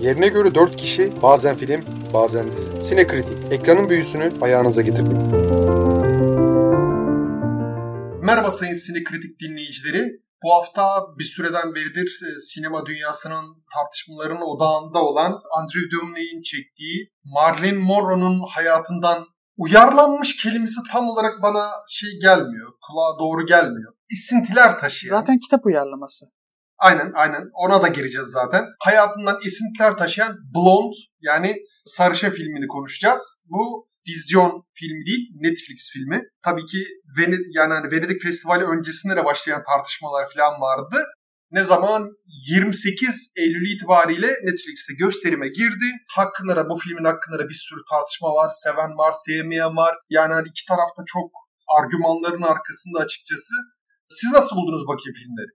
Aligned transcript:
Yerine 0.00 0.28
göre 0.28 0.54
4 0.54 0.76
kişi, 0.76 1.22
bazen 1.22 1.56
film, 1.56 1.80
bazen 2.14 2.52
dizi. 2.52 2.82
Sinekritik, 2.82 3.52
ekranın 3.52 3.88
büyüsünü 3.88 4.32
ayağınıza 4.40 4.82
getirdik. 4.82 5.16
Merhaba 8.22 8.50
sayın 8.50 8.74
Sinekritik 8.74 9.40
dinleyicileri. 9.40 10.20
Bu 10.42 10.54
hafta 10.54 10.84
bir 11.18 11.24
süreden 11.24 11.74
beridir 11.74 12.06
e, 12.06 12.38
sinema 12.38 12.86
dünyasının 12.86 13.64
tartışmaların 13.74 14.42
odağında 14.42 14.98
olan 14.98 15.40
Andrew 15.58 15.80
Downey'in 15.92 16.42
çektiği 16.42 17.12
Marilyn 17.24 17.76
Monroe'nun 17.76 18.40
hayatından 18.48 19.26
uyarlanmış 19.56 20.36
kelimesi 20.36 20.80
tam 20.92 21.08
olarak 21.08 21.42
bana 21.42 21.68
şey 21.90 22.10
gelmiyor. 22.20 22.72
Kulağa 22.86 23.18
doğru 23.18 23.46
gelmiyor. 23.46 23.92
İsintiler 24.10 24.78
taşıyan. 24.78 25.20
Zaten 25.20 25.38
kitap 25.38 25.66
uyarlaması. 25.66 26.26
Aynen 26.78 27.12
aynen 27.14 27.42
ona 27.54 27.82
da 27.82 27.88
gireceğiz 27.88 28.28
zaten. 28.28 28.64
Hayatından 28.84 29.38
esintiler 29.46 29.96
taşıyan 29.96 30.36
Blonde 30.54 30.96
yani 31.20 31.56
Sarışa 31.84 32.30
filmini 32.30 32.66
konuşacağız. 32.66 33.42
Bu 33.44 33.88
vizyon 34.08 34.64
filmi 34.74 35.06
değil, 35.06 35.28
Netflix 35.34 35.90
filmi. 35.92 36.22
Tabii 36.44 36.66
ki 36.66 36.84
Venedik 37.18 37.54
yani 37.54 37.74
hani 37.74 37.92
Venedik 37.92 38.22
Festivali 38.22 38.64
öncesinde 38.64 39.16
de 39.16 39.24
başlayan 39.24 39.62
tartışmalar 39.64 40.26
falan 40.34 40.60
vardı. 40.60 41.04
Ne 41.50 41.64
zaman 41.64 42.10
28 42.48 43.32
Eylül 43.36 43.74
itibariyle 43.74 44.26
Netflix'te 44.26 44.94
gösterime 44.98 45.48
girdi. 45.48 45.88
Hakkında 46.16 46.56
da 46.56 46.68
bu 46.70 46.78
filmin 46.78 47.04
hakkında 47.04 47.38
da 47.38 47.48
bir 47.48 47.54
sürü 47.54 47.80
tartışma 47.90 48.28
var. 48.28 48.50
Seven 48.50 48.98
var, 48.98 49.12
sevmeyen 49.12 49.76
var. 49.76 49.94
Yani 50.10 50.34
hani 50.34 50.48
iki 50.48 50.64
tarafta 50.68 51.02
çok 51.06 51.30
argümanların 51.78 52.42
arkasında 52.42 52.98
açıkçası. 52.98 53.54
Siz 54.08 54.32
nasıl 54.32 54.56
buldunuz 54.56 54.86
bakayım 54.88 55.14
filmleri? 55.20 55.52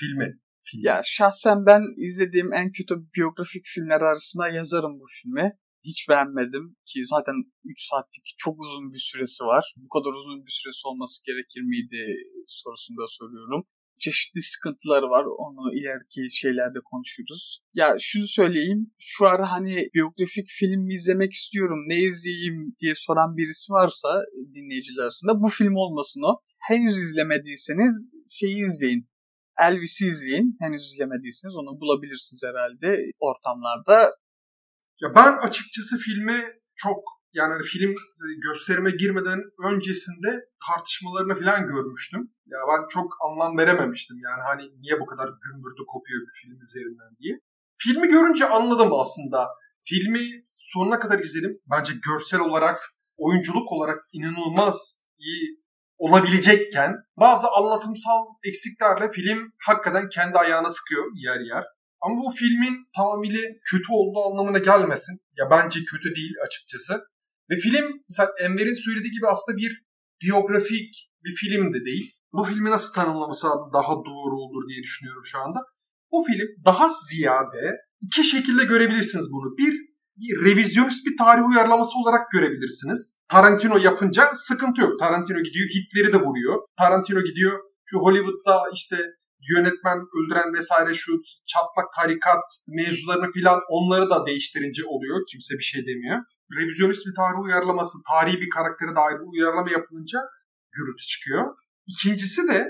Filmi. 0.00 0.47
Ya 0.74 1.00
şahsen 1.04 1.66
ben 1.66 1.82
izlediğim 2.08 2.52
en 2.52 2.72
kötü 2.72 2.94
biyografik 3.16 3.66
filmler 3.66 4.00
arasında 4.00 4.48
yazarım 4.48 5.00
bu 5.00 5.04
filmi. 5.22 5.52
Hiç 5.84 6.08
beğenmedim 6.08 6.76
ki 6.86 7.06
zaten 7.06 7.34
3 7.64 7.88
saatlik 7.90 8.24
çok 8.38 8.60
uzun 8.60 8.92
bir 8.92 8.98
süresi 8.98 9.44
var. 9.44 9.74
Bu 9.76 9.88
kadar 9.88 10.12
uzun 10.20 10.46
bir 10.46 10.50
süresi 10.50 10.82
olması 10.88 11.24
gerekir 11.26 11.60
miydi 11.60 12.14
sorusunda 12.46 13.04
soruyorum. 13.08 13.64
Çeşitli 13.98 14.42
sıkıntıları 14.42 15.06
var. 15.06 15.24
Onu 15.38 15.74
ileriki 15.78 16.36
şeylerde 16.36 16.78
konuşuruz. 16.90 17.60
Ya 17.74 17.96
şunu 18.00 18.26
söyleyeyim. 18.26 18.90
Şu 18.98 19.26
ara 19.26 19.52
hani 19.52 19.88
biyografik 19.94 20.48
film 20.48 20.90
izlemek 20.90 21.32
istiyorum. 21.32 21.80
Ne 21.88 21.98
izleyeyim 21.98 22.76
diye 22.80 22.92
soran 22.96 23.36
birisi 23.36 23.72
varsa 23.72 24.08
dinleyiciler 24.54 25.02
arasında 25.02 25.42
bu 25.42 25.48
film 25.48 25.74
olmasın 25.76 26.22
o. 26.30 26.32
Henüz 26.58 26.96
izlemediyseniz 26.96 28.12
şeyi 28.28 28.58
izleyin. 28.66 29.08
Elvis'i 29.60 30.06
izleyin. 30.06 30.56
Henüz 30.60 30.92
izlemediyseniz 30.92 31.56
onu 31.56 31.80
bulabilirsiniz 31.80 32.42
herhalde 32.44 32.96
ortamlarda. 33.18 34.14
Ya 35.00 35.08
ben 35.14 35.36
açıkçası 35.36 35.98
filmi 35.98 36.40
çok 36.76 36.98
yani 37.32 37.62
film 37.62 37.94
gösterime 38.48 38.90
girmeden 38.90 39.40
öncesinde 39.64 40.30
tartışmalarını 40.66 41.34
falan 41.34 41.66
görmüştüm. 41.66 42.32
Ya 42.46 42.58
ben 42.70 42.88
çok 42.88 43.12
anlam 43.26 43.58
verememiştim 43.58 44.16
yani 44.28 44.42
hani 44.48 44.62
niye 44.80 45.00
bu 45.00 45.06
kadar 45.06 45.28
gümbürdü 45.44 45.82
kopuyor 45.92 46.20
bir 46.26 46.40
film 46.40 46.60
üzerinden 46.60 47.16
diye. 47.20 47.40
Filmi 47.76 48.08
görünce 48.08 48.48
anladım 48.48 48.92
aslında. 48.92 49.48
Filmi 49.82 50.20
sonuna 50.46 50.98
kadar 50.98 51.18
izledim. 51.18 51.60
Bence 51.70 51.92
görsel 52.08 52.40
olarak, 52.40 52.94
oyunculuk 53.16 53.72
olarak 53.72 53.98
inanılmaz 54.12 55.04
iyi 55.18 55.62
olabilecekken 55.98 56.94
bazı 57.16 57.46
anlatımsal 57.50 58.24
eksiklerle 58.44 59.10
film 59.10 59.52
hakikaten 59.66 60.08
kendi 60.08 60.38
ayağına 60.38 60.70
sıkıyor 60.70 61.04
yer 61.14 61.40
yer. 61.40 61.64
Ama 62.00 62.14
bu 62.16 62.30
filmin 62.30 62.76
tamamıyla 62.96 63.40
kötü 63.70 63.92
olduğu 63.92 64.30
anlamına 64.30 64.58
gelmesin. 64.58 65.18
Ya 65.38 65.50
bence 65.50 65.80
kötü 65.84 66.14
değil 66.14 66.32
açıkçası. 66.46 67.00
Ve 67.50 67.56
film 67.56 67.86
mesela 68.10 68.30
Enver'in 68.44 68.84
söylediği 68.84 69.12
gibi 69.12 69.26
aslında 69.26 69.58
bir 69.58 69.82
biyografik 70.22 71.10
bir 71.24 71.34
film 71.34 71.74
de 71.74 71.84
değil. 71.84 72.12
Bu 72.32 72.44
filmi 72.44 72.70
nasıl 72.70 72.94
tanımlaması 72.94 73.46
daha 73.72 73.92
doğru 73.92 74.36
olur 74.44 74.68
diye 74.68 74.82
düşünüyorum 74.82 75.22
şu 75.24 75.38
anda. 75.38 75.60
Bu 76.12 76.24
film 76.24 76.48
daha 76.64 76.88
ziyade 77.08 77.76
iki 78.00 78.24
şekilde 78.24 78.64
görebilirsiniz 78.64 79.26
bunu. 79.32 79.56
Bir, 79.58 79.87
bir 80.20 80.50
revizyonist 80.50 81.06
bir 81.06 81.16
tarih 81.16 81.48
uyarlaması 81.48 81.98
olarak 81.98 82.30
görebilirsiniz. 82.30 83.18
Tarantino 83.28 83.78
yapınca 83.78 84.30
sıkıntı 84.34 84.80
yok. 84.80 84.98
Tarantino 85.00 85.38
gidiyor 85.38 85.68
Hitler'i 85.68 86.12
de 86.12 86.20
vuruyor. 86.20 86.62
Tarantino 86.78 87.20
gidiyor 87.20 87.58
şu 87.84 87.98
Hollywood'da 87.98 88.62
işte 88.74 88.96
yönetmen 89.50 89.98
öldüren 90.16 90.54
vesaire 90.54 90.94
şu 90.94 91.12
çatlak 91.46 91.92
tarikat 91.96 92.42
mevzularını 92.66 93.32
filan 93.32 93.60
onları 93.68 94.10
da 94.10 94.26
değiştirince 94.26 94.84
oluyor. 94.86 95.20
Kimse 95.30 95.54
bir 95.54 95.62
şey 95.62 95.86
demiyor. 95.86 96.18
Revizyonist 96.58 97.06
bir 97.06 97.14
tarih 97.14 97.38
uyarlaması, 97.44 97.98
tarihi 98.08 98.40
bir 98.40 98.50
karaktere 98.50 98.96
dair 98.96 99.14
bir 99.20 99.32
uyarlama 99.32 99.70
yapılınca 99.70 100.20
gürültü 100.72 101.06
çıkıyor. 101.06 101.44
İkincisi 101.86 102.48
de 102.48 102.66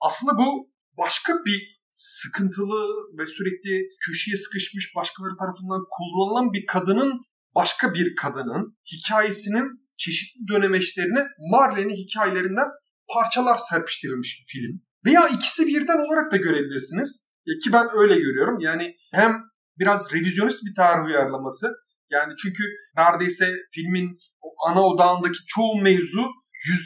aslında 0.00 0.38
bu 0.38 0.70
başka 0.98 1.32
bir 1.46 1.77
sıkıntılı 1.98 2.86
ve 3.18 3.26
sürekli 3.26 3.88
köşeye 4.06 4.36
sıkışmış 4.36 4.94
başkaları 4.96 5.36
tarafından 5.36 5.80
kullanılan 5.90 6.52
bir 6.52 6.66
kadının 6.66 7.12
başka 7.54 7.94
bir 7.94 8.16
kadının 8.16 8.76
hikayesinin 8.92 9.88
çeşitli 9.96 10.40
dönemeçlerine 10.52 11.26
Marlene'in 11.50 11.96
hikayelerinden 11.96 12.68
parçalar 13.14 13.58
serpiştirilmiş 13.58 14.40
bir 14.40 14.52
film. 14.52 14.80
Veya 15.06 15.28
ikisi 15.28 15.66
birden 15.66 15.98
olarak 16.06 16.32
da 16.32 16.36
görebilirsiniz. 16.36 17.28
Ki 17.64 17.72
ben 17.72 17.86
öyle 17.94 18.14
görüyorum. 18.14 18.60
Yani 18.60 18.94
hem 19.12 19.36
biraz 19.78 20.12
revizyonist 20.12 20.64
bir 20.64 20.74
tarih 20.74 21.06
uyarlaması. 21.06 21.74
Yani 22.10 22.32
çünkü 22.42 22.64
neredeyse 22.96 23.56
filmin 23.74 24.18
o 24.40 24.48
ana 24.68 24.82
odağındaki 24.82 25.38
çoğu 25.46 25.80
mevzu 25.82 26.26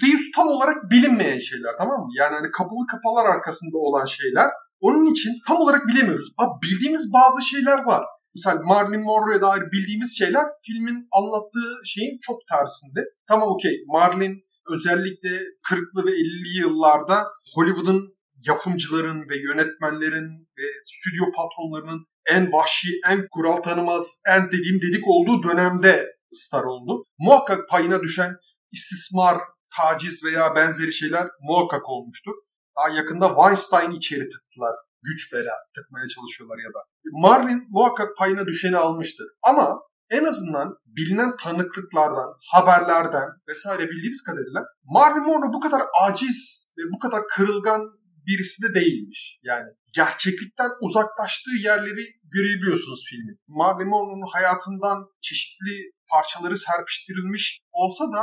%100 0.02 0.34
tam 0.36 0.48
olarak 0.48 0.90
bilinmeyen 0.90 1.38
şeyler 1.38 1.72
tamam 1.78 2.00
mı? 2.00 2.08
Yani 2.18 2.34
hani 2.34 2.50
kapalı 2.50 2.86
kapalar 2.90 3.36
arkasında 3.36 3.78
olan 3.78 4.06
şeyler. 4.06 4.50
Onun 4.86 5.06
için 5.12 5.32
tam 5.46 5.60
olarak 5.60 5.86
bilemiyoruz. 5.88 6.32
Ama 6.38 6.52
bildiğimiz 6.62 7.12
bazı 7.12 7.42
şeyler 7.42 7.78
var. 7.84 8.04
Mesela 8.36 8.60
Marilyn 8.64 9.02
Monroe'ya 9.02 9.40
dair 9.42 9.62
bildiğimiz 9.72 10.18
şeyler 10.18 10.44
filmin 10.66 11.08
anlattığı 11.18 11.70
şeyin 11.86 12.18
çok 12.22 12.36
tersinde. 12.50 13.00
Tamam 13.28 13.48
okey 13.48 13.76
Marilyn 13.86 14.34
özellikle 14.70 15.30
40'lı 15.70 16.06
ve 16.06 16.10
50'li 16.10 16.58
yıllarda 16.58 17.24
Hollywood'un 17.54 18.08
yapımcıların 18.46 19.20
ve 19.30 19.36
yönetmenlerin 19.36 20.28
ve 20.58 20.66
stüdyo 20.84 21.24
patronlarının 21.36 22.06
en 22.26 22.52
vahşi, 22.52 22.88
en 23.10 23.26
kural 23.30 23.56
tanımaz, 23.56 24.22
en 24.28 24.46
dediğim 24.46 24.82
dedik 24.82 25.08
olduğu 25.08 25.42
dönemde 25.42 26.06
star 26.30 26.64
oldu. 26.64 27.04
Muhakkak 27.18 27.68
payına 27.68 28.00
düşen 28.00 28.36
istismar, 28.72 29.38
taciz 29.76 30.24
veya 30.24 30.54
benzeri 30.54 30.92
şeyler 30.92 31.26
muhakkak 31.40 31.88
olmuştur. 31.88 32.34
Daha 32.78 32.88
yakında 32.88 33.28
Weinstein'i 33.28 33.96
içeri 33.96 34.28
tıktılar. 34.28 34.74
Güç 35.02 35.32
bela 35.32 35.52
tıkmaya 35.74 36.08
çalışıyorlar 36.08 36.58
ya 36.58 36.68
da. 36.68 36.80
Marlin 37.12 37.66
muhakkak 37.70 38.16
payına 38.16 38.46
düşeni 38.46 38.76
almıştır. 38.76 39.26
Ama 39.42 39.80
en 40.10 40.24
azından 40.24 40.76
bilinen 40.86 41.36
tanıklıklardan, 41.36 42.28
haberlerden 42.52 43.28
vesaire 43.48 43.88
bildiğimiz 43.90 44.22
kadarıyla 44.22 44.64
Marilyn 44.84 45.22
Monroe 45.22 45.52
bu 45.52 45.60
kadar 45.60 45.82
aciz 46.02 46.72
ve 46.78 46.82
bu 46.94 46.98
kadar 46.98 47.22
kırılgan 47.28 47.80
birisi 48.26 48.62
de 48.62 48.74
değilmiş. 48.74 49.38
Yani 49.42 49.68
gerçeklikten 49.94 50.70
uzaklaştığı 50.80 51.56
yerleri 51.64 52.04
görebiliyorsunuz 52.24 53.04
filmin. 53.10 53.40
Marilyn 53.48 53.88
Monroe'nun 53.88 54.32
hayatından 54.32 54.98
çeşitli 55.22 55.92
parçaları 56.10 56.56
serpiştirilmiş 56.56 57.60
olsa 57.72 58.04
da 58.04 58.22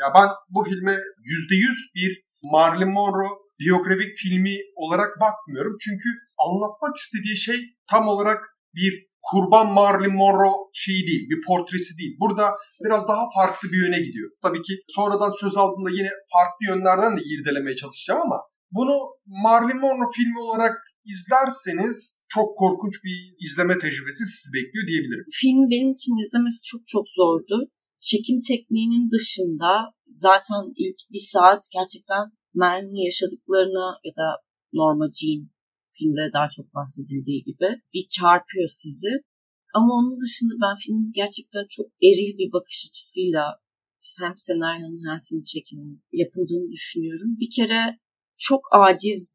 ya 0.00 0.06
ben 0.14 0.28
bu 0.48 0.64
filme 0.64 0.92
%100 0.92 1.94
bir 1.94 2.22
Marilyn 2.44 2.92
Monroe 2.92 3.43
biyografik 3.60 4.12
filmi 4.22 4.56
olarak 4.76 5.10
bakmıyorum. 5.20 5.76
Çünkü 5.80 6.08
anlatmak 6.46 6.96
istediği 6.96 7.36
şey 7.36 7.60
tam 7.90 8.08
olarak 8.08 8.40
bir 8.74 8.92
kurban 9.30 9.66
Marilyn 9.72 10.14
Monroe 10.14 10.70
şeyi 10.72 11.06
değil, 11.06 11.24
bir 11.30 11.40
portresi 11.46 11.98
değil. 11.98 12.16
Burada 12.20 12.46
biraz 12.84 13.08
daha 13.08 13.24
farklı 13.34 13.72
bir 13.72 13.86
yöne 13.86 14.00
gidiyor. 14.06 14.30
Tabii 14.42 14.62
ki 14.62 14.74
sonradan 14.88 15.32
söz 15.40 15.56
aldığında 15.56 15.90
yine 15.90 16.10
farklı 16.32 16.62
yönlerden 16.70 17.16
de 17.16 17.20
irdelemeye 17.32 17.76
çalışacağım 17.76 18.20
ama 18.20 18.38
bunu 18.76 18.96
Marilyn 19.26 19.80
Monroe 19.80 20.12
filmi 20.16 20.38
olarak 20.40 20.74
izlerseniz 21.04 22.24
çok 22.28 22.58
korkunç 22.58 22.94
bir 23.04 23.18
izleme 23.44 23.74
tecrübesi 23.78 24.22
sizi 24.32 24.48
bekliyor 24.56 24.86
diyebilirim. 24.88 25.26
Film 25.40 25.70
benim 25.72 25.90
için 25.96 26.14
izlemesi 26.24 26.60
çok 26.70 26.82
çok 26.86 27.04
zordu. 27.18 27.56
Çekim 28.00 28.38
tekniğinin 28.48 29.10
dışında 29.14 29.72
zaten 30.06 30.62
ilk 30.84 30.98
bir 31.12 31.24
saat 31.32 31.62
gerçekten 31.76 32.24
Marilyn'in 32.54 33.04
yaşadıklarını 33.04 33.86
ya 34.04 34.12
da 34.16 34.26
Norma 34.72 35.06
Jean 35.18 35.50
filmde 35.94 36.32
daha 36.32 36.48
çok 36.56 36.74
bahsedildiği 36.74 37.44
gibi 37.44 37.68
bir 37.94 38.06
çarpıyor 38.08 38.68
sizi. 38.68 39.12
Ama 39.74 39.94
onun 39.94 40.20
dışında 40.20 40.54
ben 40.62 40.76
filmin 40.76 41.12
gerçekten 41.14 41.66
çok 41.70 41.86
eril 41.86 42.38
bir 42.38 42.52
bakış 42.52 42.86
açısıyla 42.88 43.44
hem 44.18 44.32
senaryonun 44.36 45.10
hem 45.10 45.20
film 45.20 45.42
çekiminin 45.44 46.02
yapıldığını 46.12 46.72
düşünüyorum. 46.72 47.30
Bir 47.40 47.50
kere 47.56 47.98
çok 48.38 48.60
aciz 48.72 49.34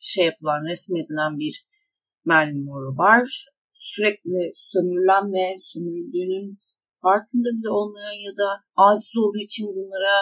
şey 0.00 0.26
yapılan, 0.26 0.70
resmedilen 0.70 1.38
bir 1.38 1.66
Marilyn 2.24 2.64
Monroe 2.64 2.96
var. 2.96 3.46
sürekli 3.72 4.52
sömürülen 4.54 5.32
ve 5.32 5.56
sömürüldüğünün 5.62 6.58
farkında 7.02 7.48
bile 7.56 7.70
olmayan 7.70 8.18
ya 8.26 8.32
da 8.32 8.48
aciz 8.76 9.16
olduğu 9.16 9.38
için 9.38 9.66
bunlara 9.66 10.16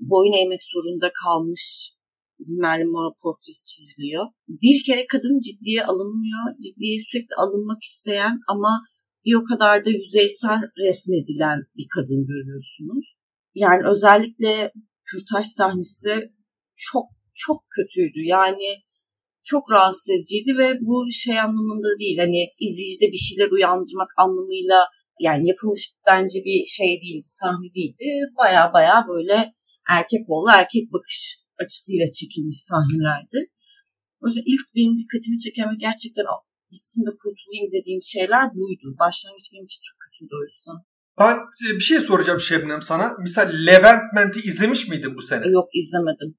boyun 0.00 0.32
eğmek 0.32 0.62
zorunda 0.62 1.10
kalmış 1.24 1.94
bir 2.38 2.60
Marilyn 2.60 2.92
Monroe 2.92 3.14
portresi 3.22 3.66
çiziliyor. 3.66 4.26
Bir 4.48 4.84
kere 4.86 5.06
kadın 5.06 5.40
ciddiye 5.40 5.84
alınmıyor. 5.84 6.44
Ciddiye 6.62 7.00
sürekli 7.08 7.34
alınmak 7.38 7.82
isteyen 7.82 8.38
ama 8.48 8.82
bir 9.24 9.34
o 9.34 9.44
kadar 9.44 9.84
da 9.84 9.90
yüzeysel 9.90 10.60
resmedilen 10.78 11.58
bir 11.76 11.86
kadın 11.94 12.26
görüyorsunuz. 12.26 13.16
Yani 13.54 13.82
özellikle 13.90 14.72
kürtaj 15.04 15.46
sahnesi 15.46 16.30
çok 16.76 17.06
çok 17.34 17.64
kötüydü. 17.76 18.20
Yani 18.24 18.68
çok 19.44 19.70
rahatsız 19.70 20.10
ediciydi 20.10 20.58
ve 20.58 20.78
bu 20.80 21.10
şey 21.12 21.40
anlamında 21.40 21.98
değil. 21.98 22.18
Hani 22.18 22.40
izleyicide 22.60 23.12
bir 23.12 23.22
şeyler 23.26 23.50
uyandırmak 23.50 24.10
anlamıyla 24.16 24.86
yani 25.20 25.48
yapılmış 25.48 25.92
bence 26.06 26.38
bir 26.44 26.66
şey 26.66 27.00
değildi, 27.02 27.28
sahne 27.40 27.74
değildi. 27.74 28.04
Baya 28.38 28.70
baya 28.74 29.06
böyle 29.08 29.52
erkek 29.98 30.22
oğlu 30.28 30.50
erkek 30.60 30.92
bakış 30.94 31.18
açısıyla 31.62 32.06
çekilmiş 32.18 32.58
sahnelerdi. 32.68 33.38
O 34.20 34.26
yüzden 34.26 34.46
ilk 34.52 34.64
benim 34.76 34.98
dikkatimi 34.98 35.38
çeken 35.38 35.66
ve 35.72 35.76
gerçekten 35.86 36.24
gitsin 36.74 37.02
de 37.06 37.10
kurtulayım 37.22 37.68
dediğim 37.76 38.02
şeyler 38.02 38.44
buydu. 38.54 38.86
Başlangıç 39.02 39.46
benim 39.52 39.64
için 39.64 39.82
çok 39.88 39.96
kötüydü 40.04 40.34
o 40.40 40.42
yüzden. 40.50 40.78
Ben 41.20 41.36
bir 41.78 41.86
şey 41.90 42.00
soracağım 42.00 42.40
Şebnem 42.40 42.82
sana. 42.82 43.06
Misal 43.22 43.48
Leventment'i 43.66 44.40
izlemiş 44.48 44.88
miydin 44.88 45.14
bu 45.14 45.22
sene? 45.22 45.46
Yok 45.48 45.68
izlemedim. 45.74 46.30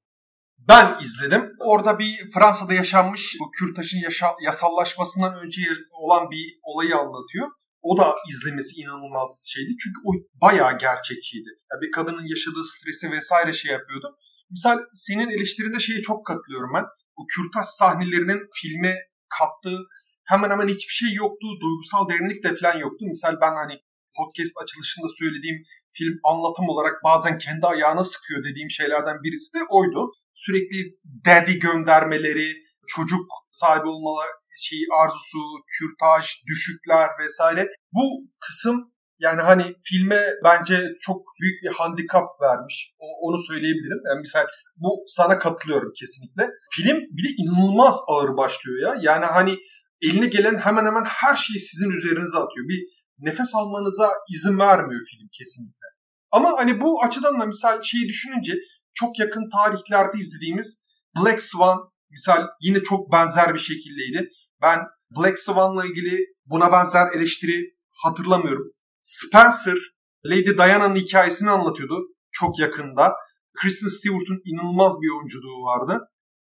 Ben 0.67 0.97
izledim. 1.03 1.43
Orada 1.59 1.99
bir 1.99 2.31
Fransa'da 2.33 2.73
yaşanmış 2.73 3.35
bu 3.39 3.51
kürtajın 3.51 3.99
yaşa- 3.99 4.35
yasallaşmasından 4.45 5.45
önce 5.45 5.61
olan 6.01 6.31
bir 6.31 6.59
olayı 6.63 6.95
anlatıyor. 6.95 7.47
O 7.81 7.97
da 7.97 8.15
izlemesi 8.29 8.81
inanılmaz 8.81 9.45
şeydi. 9.47 9.73
Çünkü 9.83 9.99
o 10.05 10.11
bayağı 10.41 10.77
gerçekçiydi. 10.77 11.49
Yani 11.71 11.81
bir 11.81 11.91
kadının 11.91 12.25
yaşadığı 12.27 12.65
stresi 12.65 13.11
vesaire 13.11 13.53
şey 13.53 13.71
yapıyordu. 13.71 14.17
Misal 14.49 14.79
senin 14.93 15.29
eleştirinde 15.29 15.79
şeye 15.79 16.01
çok 16.01 16.25
katılıyorum 16.25 16.71
ben. 16.75 16.85
Bu 17.17 17.25
kürtaj 17.35 17.65
sahnelerinin 17.65 18.41
filme 18.61 18.95
kattığı 19.39 19.79
hemen 20.25 20.49
hemen 20.49 20.67
hiçbir 20.67 20.93
şey 20.93 21.13
yoktu. 21.13 21.47
Duygusal 21.61 22.09
derinlik 22.09 22.43
de 22.43 22.55
falan 22.55 22.77
yoktu. 22.77 23.05
Misal 23.07 23.35
ben 23.41 23.55
hani 23.61 23.75
podcast 24.17 24.53
açılışında 24.63 25.07
söylediğim 25.19 25.63
film 25.91 26.15
anlatım 26.23 26.69
olarak 26.69 27.03
bazen 27.03 27.37
kendi 27.37 27.65
ayağına 27.65 28.03
sıkıyor 28.03 28.43
dediğim 28.43 28.69
şeylerden 28.69 29.23
birisi 29.23 29.53
de 29.53 29.63
oydu. 29.69 30.11
Sürekli 30.35 30.79
daddy 31.25 31.59
göndermeleri, 31.59 32.53
çocuk 32.95 33.25
sahibi 33.51 33.87
olmalı 33.87 34.23
şeyi 34.61 34.85
arzusu, 35.01 35.39
kürtaj, 35.73 36.25
düşükler 36.47 37.09
vesaire. 37.19 37.67
Bu 37.93 38.05
kısım 38.39 38.91
yani 39.19 39.41
hani 39.41 39.75
filme 39.83 40.21
bence 40.43 40.93
çok 41.01 41.17
büyük 41.41 41.63
bir 41.63 41.69
handikap 41.77 42.41
vermiş. 42.41 42.93
O, 42.99 43.05
onu 43.21 43.39
söyleyebilirim. 43.39 44.01
Yani 44.09 44.19
misal 44.19 44.45
bu 44.75 45.03
sana 45.07 45.39
katılıyorum 45.39 45.91
kesinlikle. 45.99 46.49
Film 46.75 46.97
bir 46.97 47.23
de 47.23 47.29
inanılmaz 47.37 47.99
ağır 48.07 48.37
başlıyor 48.37 48.79
ya. 48.87 49.01
Yani 49.01 49.25
hani 49.25 49.57
eline 50.01 50.27
gelen 50.27 50.57
hemen 50.57 50.85
hemen 50.85 51.05
her 51.05 51.35
şeyi 51.35 51.59
sizin 51.59 51.91
üzerinize 51.91 52.37
atıyor. 52.37 52.67
Bir 52.67 52.81
nefes 53.19 53.55
almanıza 53.55 54.09
izin 54.29 54.59
vermiyor 54.59 55.01
film 55.11 55.29
kesinlikle. 55.37 55.87
Ama 56.31 56.57
hani 56.57 56.81
bu 56.81 57.03
açıdan 57.03 57.39
da 57.39 57.45
misal 57.45 57.81
şeyi 57.81 58.07
düşününce 58.07 58.53
çok 58.93 59.19
yakın 59.19 59.49
tarihlerde 59.49 60.17
izlediğimiz 60.17 60.85
Black 61.17 61.41
Swan 61.41 61.91
misal 62.11 62.47
yine 62.61 62.83
çok 62.83 63.11
benzer 63.11 63.53
bir 63.53 63.59
şekildeydi. 63.59 64.29
Ben 64.61 64.79
Black 65.17 65.39
Swan'la 65.39 65.85
ilgili 65.85 66.17
buna 66.45 66.71
benzer 66.71 67.07
eleştiri 67.15 67.75
hatırlamıyorum. 68.03 68.71
Spencer, 69.03 69.77
Lady 70.25 70.57
Diana'nın 70.57 70.95
hikayesini 70.95 71.49
anlatıyordu 71.49 72.07
çok 72.31 72.59
yakında. 72.59 73.13
Kristen 73.61 73.87
Stewart'un 73.87 74.41
inanılmaz 74.45 74.93
bir 75.01 75.09
oyunculuğu 75.17 75.63
vardı. 75.63 75.99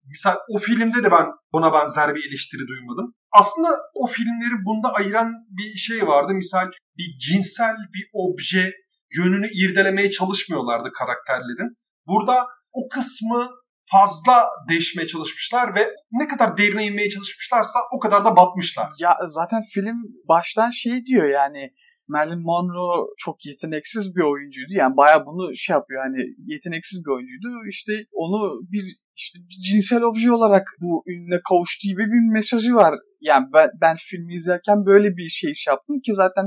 Misal 0.06 0.36
o 0.50 0.58
filmde 0.58 1.04
de 1.04 1.12
ben 1.12 1.28
buna 1.54 1.74
benzer 1.74 2.16
bir 2.16 2.30
eleştiri 2.30 2.68
duymadım. 2.68 3.14
Aslında 3.32 3.70
o 3.94 4.08
filmleri 4.08 4.66
bunda 4.66 4.94
ayıran 4.94 5.32
bir 5.50 5.78
şey 5.78 6.08
vardı. 6.08 6.34
Misal 6.34 6.68
bir 6.98 7.18
cinsel 7.18 7.76
bir 7.94 8.10
obje 8.14 8.74
yönünü 9.18 9.48
irdelemeye 9.48 10.12
çalışmıyorlardı 10.12 10.92
karakterlerin. 10.94 11.78
Burada 12.08 12.48
o 12.74 12.88
kısmı 12.88 13.50
fazla 13.92 14.50
değişmeye 14.70 15.08
çalışmışlar 15.08 15.76
ve 15.76 15.96
ne 16.12 16.28
kadar 16.28 16.58
derine 16.58 16.88
inmeye 16.88 17.10
çalışmışlarsa 17.10 17.80
o 17.92 18.00
kadar 18.00 18.26
da 18.26 18.36
batmışlar. 18.36 18.88
Ya 19.00 19.18
zaten 19.28 19.62
film 19.74 19.98
baştan 20.28 20.70
şey 20.70 21.06
diyor 21.06 21.30
yani 21.30 21.74
Marilyn 22.08 22.42
Monroe 22.42 23.08
çok 23.18 23.46
yeteneksiz 23.46 24.16
bir 24.16 24.22
oyuncuydu. 24.22 24.74
Yani 24.74 24.98
baya 24.98 25.26
bunu 25.26 25.56
şey 25.56 25.74
yapıyor 25.74 26.04
hani 26.04 26.26
yeteneksiz 26.46 27.00
bir 27.06 27.12
oyuncuydu. 27.12 27.48
İşte 27.70 27.94
onu 28.12 28.62
bir 28.72 28.84
işte 29.16 29.40
bir 29.40 29.72
cinsel 29.72 30.04
obje 30.04 30.32
olarak 30.32 30.68
bu 30.82 31.04
ününe 31.08 31.40
kavuştuğu 31.50 31.88
gibi 31.88 32.04
bir 32.04 32.34
mesajı 32.34 32.74
var. 32.76 32.94
Yani 33.22 33.48
ben, 33.54 33.70
ben 33.82 33.96
filmi 34.00 34.34
izlerken 34.34 34.86
böyle 34.86 35.18
bir 35.18 35.30
şey, 35.30 35.54
şey 35.54 35.72
yaptım 35.72 36.00
ki 36.06 36.14
zaten 36.14 36.46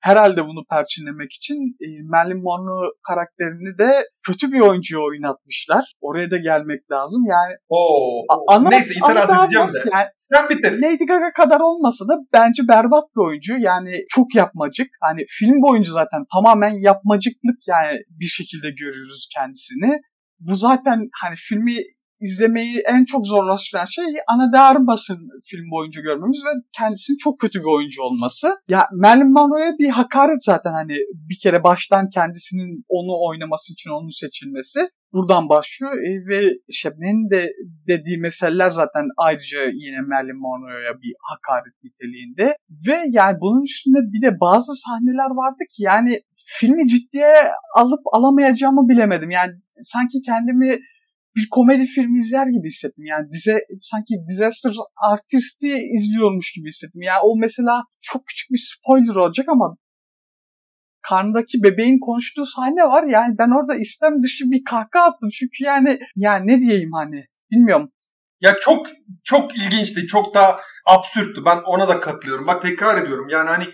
herhalde 0.00 0.46
bunu 0.46 0.64
perçinlemek 0.70 1.32
için 1.32 1.76
e, 1.80 1.86
Marilyn 2.02 2.42
Monroe 2.42 2.90
karakterini 3.08 3.78
de 3.78 4.08
kötü 4.26 4.52
bir 4.52 4.60
oyuncuya 4.60 5.02
oynatmışlar. 5.02 5.92
Oraya 6.00 6.30
da 6.30 6.36
gelmek 6.36 6.90
lazım. 6.90 7.22
Yani 7.26 7.54
Oo, 7.68 8.22
o, 8.48 8.70
neyse 8.70 8.94
itiraz 8.94 9.30
edeceğim 9.30 9.68
de. 9.68 9.90
Yani, 9.92 10.06
Sen 10.18 10.48
bitir. 10.48 10.72
Lady 10.82 11.04
Gaga 11.06 11.32
kadar 11.32 11.60
olmasa 11.60 12.08
da 12.08 12.18
bence 12.32 12.62
berbat 12.68 13.04
bir 13.16 13.20
oyuncu. 13.20 13.58
Yani 13.58 14.04
çok 14.08 14.34
yapmacık. 14.34 14.88
Hani 15.00 15.24
film 15.28 15.62
boyunca 15.62 15.92
zaten 15.92 16.24
tamamen 16.32 16.74
yapmacıklık 16.80 17.58
yani 17.68 18.00
bir 18.10 18.26
şekilde 18.26 18.70
görüyoruz 18.70 19.28
kendisini. 19.34 20.00
Bu 20.40 20.56
zaten 20.56 21.08
hani 21.22 21.34
filmi 21.36 21.76
izlemeyi 22.20 22.82
en 22.88 23.04
çok 23.04 23.26
zorlaştıran 23.26 23.84
şey 23.84 24.04
ana 24.28 24.52
değer 24.52 24.86
basın 24.86 25.18
film 25.50 25.70
boyunca 25.70 26.00
görmemiz 26.00 26.44
ve 26.44 26.50
kendisinin 26.78 27.18
çok 27.18 27.40
kötü 27.40 27.58
bir 27.58 27.76
oyuncu 27.76 28.02
olması. 28.02 28.48
Ya 28.68 28.86
Marilyn 28.92 29.32
Monroe'ya 29.32 29.72
bir 29.78 29.88
hakaret 29.88 30.44
zaten 30.44 30.72
hani 30.72 30.94
bir 31.28 31.38
kere 31.42 31.64
baştan 31.64 32.10
kendisinin 32.10 32.84
onu 32.88 33.28
oynaması 33.28 33.72
için 33.72 33.90
onun 33.90 34.20
seçilmesi 34.20 34.80
buradan 35.12 35.48
başlıyor 35.48 35.92
e, 35.92 36.10
ve 36.28 36.50
Şebnem'in 36.70 37.30
de 37.30 37.52
dediği 37.88 38.18
meseleler 38.18 38.70
zaten 38.70 39.04
ayrıca 39.16 39.60
yine 39.62 40.00
Marilyn 40.00 40.40
Monroe'ya 40.40 40.94
bir 41.02 41.14
hakaret 41.30 41.74
niteliğinde 41.84 42.56
ve 42.88 42.96
yani 43.08 43.36
bunun 43.40 43.62
üstünde 43.62 43.98
bir 44.12 44.22
de 44.22 44.40
bazı 44.40 44.72
sahneler 44.76 45.30
vardı 45.30 45.62
ki 45.70 45.82
yani 45.82 46.20
filmi 46.46 46.88
ciddiye 46.88 47.34
alıp 47.76 48.00
alamayacağımı 48.12 48.88
bilemedim. 48.88 49.30
Yani 49.30 49.52
sanki 49.82 50.22
kendimi 50.26 50.78
bir 51.36 51.48
komedi 51.50 51.86
filmi 51.86 52.18
izler 52.18 52.46
gibi 52.46 52.66
hissettim. 52.68 53.04
Yani 53.04 53.26
dize 53.32 53.58
sanki 53.80 54.14
Disaster 54.28 54.72
Artist'i 54.96 55.72
izliyormuş 55.96 56.52
gibi 56.52 56.68
hissettim. 56.68 57.02
Yani 57.02 57.20
o 57.22 57.38
mesela 57.38 57.82
çok 58.00 58.26
küçük 58.26 58.50
bir 58.50 58.70
spoiler 58.72 59.14
olacak 59.14 59.48
ama 59.48 59.76
karnındaki 61.08 61.62
bebeğin 61.62 61.98
konuştuğu 61.98 62.46
sahne 62.46 62.82
var. 62.82 63.04
Yani 63.04 63.38
ben 63.38 63.50
orada 63.58 63.74
istem 63.74 64.22
dışı 64.22 64.44
bir 64.44 64.64
kahkaha 64.64 65.04
attım. 65.04 65.30
Çünkü 65.38 65.64
yani 65.64 65.98
yani 66.16 66.46
ne 66.46 66.60
diyeyim 66.60 66.90
hani 66.92 67.24
bilmiyorum. 67.50 67.90
Ya 68.40 68.56
çok 68.60 68.86
çok 69.24 69.56
ilginçti. 69.56 70.06
Çok 70.06 70.34
da 70.34 70.60
absürttü. 70.86 71.44
Ben 71.44 71.58
ona 71.66 71.88
da 71.88 72.00
katılıyorum. 72.00 72.46
Bak 72.46 72.62
tekrar 72.62 73.02
ediyorum. 73.02 73.28
Yani 73.30 73.48
hani 73.48 73.64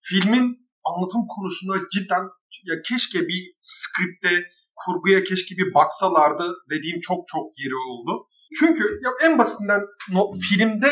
filmin 0.00 0.68
anlatım 0.84 1.22
konusunda 1.36 1.74
cidden 1.92 2.22
ya 2.64 2.74
keşke 2.84 3.18
bir 3.28 3.54
skripte 3.60 4.48
kurguya 4.84 5.24
keşke 5.24 5.54
bir 5.56 5.74
baksalardı 5.74 6.54
dediğim 6.70 7.00
çok 7.00 7.28
çok 7.28 7.58
yeri 7.58 7.74
oldu. 7.74 8.26
Çünkü 8.58 8.98
ya 9.04 9.10
en 9.24 9.38
basitinden 9.38 9.80
no, 10.12 10.30
filmde 10.48 10.90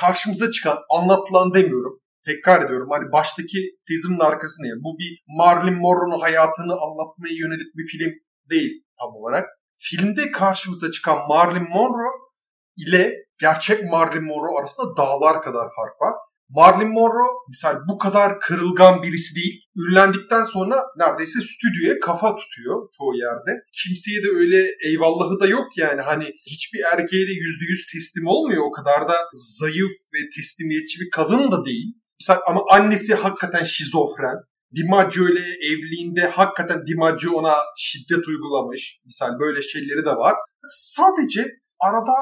karşımıza 0.00 0.50
çıkan 0.50 0.78
anlatılan 0.90 1.54
demiyorum. 1.54 2.00
Tekrar 2.26 2.64
ediyorum 2.66 2.88
hani 2.90 3.12
baştaki 3.12 3.58
tezimin 3.88 4.20
arkasında 4.20 4.66
ya. 4.66 4.74
Bu 4.84 4.98
bir 4.98 5.22
Marilyn 5.38 5.78
Monroe'nun 5.78 6.20
hayatını 6.20 6.72
anlatmaya 6.72 7.34
yönelik 7.34 7.76
bir 7.76 7.86
film 7.86 8.12
değil 8.50 8.84
tam 9.00 9.10
olarak. 9.14 9.48
Filmde 9.76 10.30
karşımıza 10.30 10.90
çıkan 10.90 11.18
Marilyn 11.28 11.68
Monroe 11.68 12.30
ile 12.76 13.14
gerçek 13.40 13.90
Marilyn 13.90 14.24
Monroe 14.24 14.60
arasında 14.60 14.96
dağlar 14.96 15.42
kadar 15.42 15.68
fark 15.76 16.00
var. 16.00 16.14
Marilyn 16.56 16.92
Monroe 16.92 17.32
misal 17.48 17.76
bu 17.88 17.98
kadar 17.98 18.40
kırılgan 18.40 19.02
birisi 19.02 19.34
değil. 19.34 19.60
Ünlendikten 19.76 20.44
sonra 20.44 20.76
neredeyse 20.96 21.38
stüdyoya 21.40 22.00
kafa 22.00 22.36
tutuyor 22.36 22.88
çoğu 22.98 23.14
yerde. 23.14 23.52
Kimseye 23.82 24.22
de 24.22 24.28
öyle 24.28 24.60
eyvallahı 24.88 25.40
da 25.40 25.46
yok 25.46 25.66
yani. 25.76 26.00
Hani 26.00 26.24
hiçbir 26.46 26.80
erkeğe 26.92 27.28
de 27.28 27.32
yüzde 27.32 27.64
yüz 27.70 27.86
teslim 27.92 28.26
olmuyor. 28.26 28.62
O 28.66 28.70
kadar 28.70 29.08
da 29.08 29.14
zayıf 29.32 29.92
ve 30.14 30.18
teslimiyetçi 30.36 31.00
bir 31.00 31.10
kadın 31.10 31.52
da 31.52 31.64
değil. 31.64 31.94
Misal 32.20 32.38
ama 32.46 32.60
annesi 32.72 33.14
hakikaten 33.14 33.64
şizofren. 33.64 34.36
DiMaggio 34.76 35.28
ile 35.28 35.40
evliliğinde 35.40 36.20
hakikaten 36.20 36.86
DiMaggio 36.86 37.32
ona 37.32 37.54
şiddet 37.78 38.28
uygulamış. 38.28 39.00
Misal 39.04 39.30
böyle 39.40 39.62
şeyleri 39.62 40.04
de 40.04 40.10
var. 40.10 40.34
Sadece 40.66 41.50
arada 41.80 42.12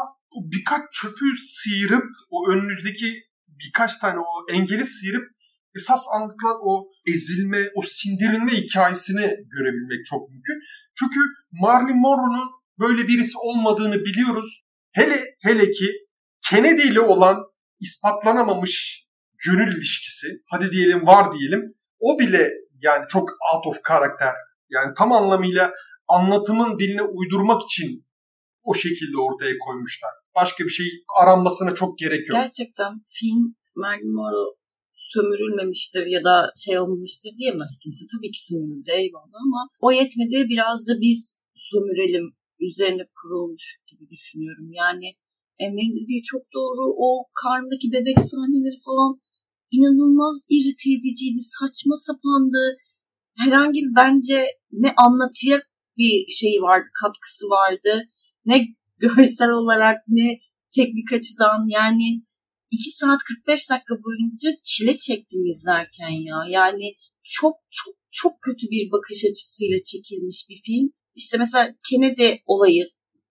birkaç 0.52 0.82
çöpü 0.92 1.24
sıyırıp 1.38 2.04
o 2.30 2.50
önünüzdeki 2.50 3.27
birkaç 3.66 3.96
tane 3.96 4.18
o 4.20 4.52
engeli 4.52 4.84
sıyırıp 4.84 5.24
esas 5.76 6.04
anlatılan 6.14 6.56
o 6.62 6.88
ezilme, 7.06 7.58
o 7.74 7.82
sindirilme 7.82 8.52
hikayesini 8.52 9.36
görebilmek 9.56 10.06
çok 10.10 10.30
mümkün. 10.30 10.60
Çünkü 10.98 11.20
Marilyn 11.52 12.00
Monroe'nun 12.00 12.48
böyle 12.78 13.08
birisi 13.08 13.38
olmadığını 13.38 14.04
biliyoruz. 14.04 14.64
Hele 14.92 15.24
hele 15.42 15.70
ki 15.70 15.92
Kennedy 16.50 16.82
ile 16.82 17.00
olan 17.00 17.36
ispatlanamamış 17.80 19.04
gönül 19.46 19.76
ilişkisi, 19.76 20.26
hadi 20.46 20.72
diyelim 20.72 21.06
var 21.06 21.38
diyelim, 21.38 21.62
o 22.00 22.18
bile 22.18 22.50
yani 22.80 23.04
çok 23.08 23.30
out 23.30 23.66
of 23.66 23.82
karakter. 23.82 24.34
Yani 24.70 24.94
tam 24.98 25.12
anlamıyla 25.12 25.72
anlatımın 26.08 26.78
diline 26.78 27.02
uydurmak 27.02 27.62
için 27.62 28.07
o 28.70 28.74
şekilde 28.74 29.16
ortaya 29.26 29.54
koymuşlar. 29.66 30.12
Başka 30.38 30.64
bir 30.64 30.74
şey 30.80 30.86
aranmasına 31.20 31.74
çok 31.74 31.98
gerek 31.98 32.28
yok. 32.28 32.38
Gerçekten 32.42 32.92
film 33.06 33.44
Marilyn 33.76 34.14
sömürülmemiştir 35.12 36.06
ya 36.06 36.24
da 36.24 36.34
şey 36.64 36.78
olmamıştır 36.80 37.30
diyemez 37.38 37.78
kimse. 37.82 38.04
Tabii 38.12 38.30
ki 38.30 38.40
sömürüldü 38.48 38.90
eyvallah 38.90 39.38
ama 39.46 39.60
o 39.80 39.88
yetmedi 39.92 40.36
biraz 40.52 40.78
da 40.88 40.92
biz 41.00 41.40
sömürelim 41.70 42.26
üzerine 42.60 43.04
kurulmuş 43.18 43.66
gibi 43.90 44.04
düşünüyorum. 44.10 44.68
Yani 44.72 45.08
Emre'nin 45.58 45.96
dediği 46.00 46.22
çok 46.22 46.42
doğru. 46.56 46.82
O 47.06 47.08
karnındaki 47.42 47.92
bebek 47.92 48.20
sahneleri 48.20 48.78
falan 48.88 49.12
inanılmaz 49.76 50.36
irite 50.56 50.88
ediciydi, 50.96 51.40
saçma 51.56 51.96
sapandı. 52.08 52.62
Herhangi 53.42 53.80
bir 53.84 53.94
bence 53.96 54.38
ne 54.72 54.94
anlatıya 55.04 55.58
bir 55.98 56.30
şey 56.40 56.54
vardı, 56.62 56.88
katkısı 57.02 57.44
vardı. 57.46 58.08
Ne 58.44 58.66
görsel 58.98 59.50
olarak 59.50 59.96
ne 60.08 60.38
teknik 60.74 61.12
açıdan 61.12 61.66
yani 61.68 62.22
2 62.70 62.90
saat 62.90 63.20
45 63.46 63.70
dakika 63.70 63.94
boyunca 63.94 64.50
çile 64.64 64.98
çektim 64.98 65.46
izlerken 65.46 66.08
ya. 66.08 66.36
Yani 66.48 66.94
çok 67.22 67.54
çok 67.70 67.94
çok 68.10 68.42
kötü 68.42 68.66
bir 68.70 68.90
bakış 68.92 69.24
açısıyla 69.30 69.78
çekilmiş 69.84 70.46
bir 70.50 70.60
film. 70.66 70.90
İşte 71.16 71.38
mesela 71.38 71.74
Kennedy 71.90 72.34
olayı 72.46 72.84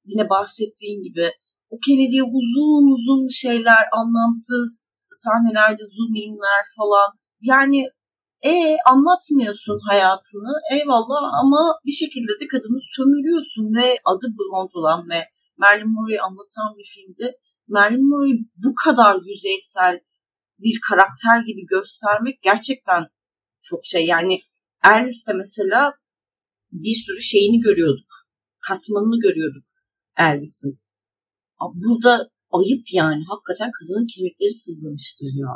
yine 0.06 0.30
bahsettiğim 0.30 1.04
gibi 1.04 1.32
o 1.70 1.76
Kennedy'ye 1.86 2.24
uzun 2.24 2.86
uzun 2.96 3.28
şeyler 3.30 3.84
anlamsız 4.00 4.88
sahnelerde 5.12 5.84
zoom 5.96 6.16
inler 6.16 6.64
falan. 6.78 7.10
Yani 7.42 7.90
e 8.44 8.78
anlatmıyorsun 8.92 9.80
hayatını 9.90 10.54
eyvallah 10.72 11.24
ama 11.44 11.80
bir 11.86 11.92
şekilde 11.92 12.32
de 12.42 12.48
kadını 12.48 12.80
sömürüyorsun 12.96 13.76
ve 13.78 13.98
adı 14.06 14.28
blond 14.38 14.70
olan 14.74 15.10
ve 15.10 15.24
Marilyn 15.58 15.94
Monroe'yu 15.94 16.24
anlatan 16.24 16.78
bir 16.78 16.90
filmdi. 16.94 17.32
Marilyn 17.68 18.10
Monroe'yu 18.10 18.38
bu 18.58 18.76
kadar 18.84 19.16
yüzeysel 19.26 20.00
bir 20.60 20.80
karakter 20.90 21.42
gibi 21.48 21.66
göstermek 21.66 22.42
gerçekten 22.42 23.04
çok 23.62 23.86
şey. 23.86 24.06
Yani 24.06 24.40
Elvis'te 24.86 25.34
mesela 25.34 25.94
bir 26.72 26.96
sürü 26.96 27.22
şeyini 27.22 27.60
görüyorduk. 27.60 28.12
Katmanını 28.60 29.20
görüyorduk 29.20 29.66
Elvis'in. 30.18 30.80
Burada 31.74 32.30
ayıp 32.52 32.86
yani. 32.94 33.24
Hakikaten 33.30 33.72
kadının 33.80 34.08
kemikleri 34.16 34.50
sızlamıştır 34.50 35.28
ya. 35.34 35.54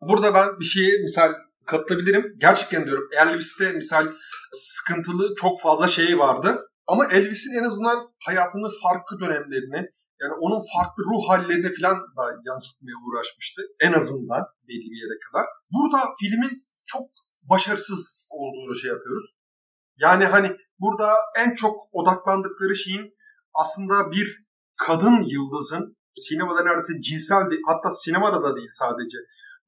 Burada 0.00 0.34
ben 0.34 0.60
bir 0.60 0.64
şeye 0.64 1.02
misal 1.02 1.32
katılabilirim. 1.66 2.36
Gerçekten 2.38 2.84
diyorum 2.84 3.08
Elvis'te 3.20 3.72
misal 3.72 4.06
sıkıntılı 4.52 5.34
çok 5.34 5.60
fazla 5.60 5.88
şey 5.88 6.18
vardı. 6.18 6.68
Ama 6.86 7.06
Elvis'in 7.06 7.58
en 7.60 7.64
azından 7.64 8.12
hayatının 8.26 8.70
farklı 8.82 9.20
dönemlerini 9.20 9.88
yani 10.20 10.32
onun 10.40 10.60
farklı 10.74 11.04
ruh 11.04 11.28
hallerini 11.28 11.72
falan 11.80 11.96
da 11.96 12.24
yansıtmaya 12.46 12.96
uğraşmıştı. 13.06 13.62
En 13.80 13.92
azından 13.92 14.42
belli 14.68 14.90
bir 14.90 15.00
yere 15.02 15.18
kadar. 15.26 15.46
Burada 15.72 16.14
filmin 16.20 16.62
çok 16.86 17.02
başarısız 17.42 18.26
olduğunu 18.30 18.76
şey 18.76 18.90
yapıyoruz. 18.90 19.26
Yani 19.96 20.24
hani 20.24 20.56
burada 20.78 21.14
en 21.38 21.54
çok 21.54 21.76
odaklandıkları 21.92 22.76
şeyin 22.76 23.14
aslında 23.54 24.10
bir 24.10 24.46
kadın 24.86 25.22
yıldızın 25.22 25.96
sinemada 26.16 26.62
neredeyse 26.62 27.00
cinsel 27.00 27.50
de, 27.50 27.54
hatta 27.66 27.90
sinemada 27.90 28.42
da 28.42 28.56
değil 28.56 28.68
sadece 28.72 29.18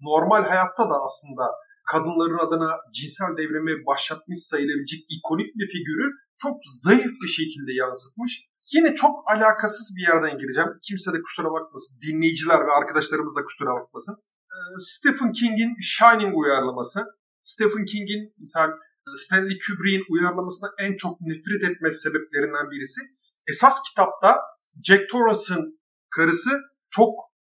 normal 0.00 0.44
hayatta 0.44 0.82
da 0.90 0.94
aslında 1.06 1.50
kadınların 1.92 2.46
adına 2.46 2.70
cinsel 2.94 3.36
devrimi 3.36 3.86
başlatmış 3.86 4.38
sayılabilecek 4.38 5.00
ikonik 5.08 5.54
bir 5.58 5.68
figürü 5.68 6.06
çok 6.42 6.56
zayıf 6.82 7.12
bir 7.22 7.28
şekilde 7.28 7.72
yansıtmış. 7.72 8.32
Yine 8.72 8.94
çok 8.94 9.14
alakasız 9.32 9.96
bir 9.96 10.02
yerden 10.08 10.38
gireceğim. 10.38 10.70
Kimse 10.82 11.12
de 11.12 11.22
kusura 11.22 11.50
bakmasın. 11.52 12.00
Dinleyiciler 12.02 12.60
ve 12.66 12.72
arkadaşlarımız 12.72 13.36
da 13.36 13.44
kusura 13.44 13.74
bakmasın. 13.74 14.16
Ee, 14.52 14.56
Stephen 14.80 15.32
King'in 15.32 15.76
Shining 15.80 16.38
uyarlaması. 16.38 17.04
Stephen 17.42 17.84
King'in 17.84 18.34
misal 18.38 18.70
Stanley 19.16 19.58
Kubrick'in 19.58 20.04
uyarlamasına 20.08 20.68
en 20.78 20.96
çok 20.96 21.20
nefret 21.20 21.64
etme 21.70 21.90
sebeplerinden 21.90 22.70
birisi. 22.70 23.00
Esas 23.46 23.82
kitapta 23.88 24.40
Jack 24.84 25.10
Torrance'ın 25.10 25.80
karısı 26.10 26.50
çok 26.90 27.14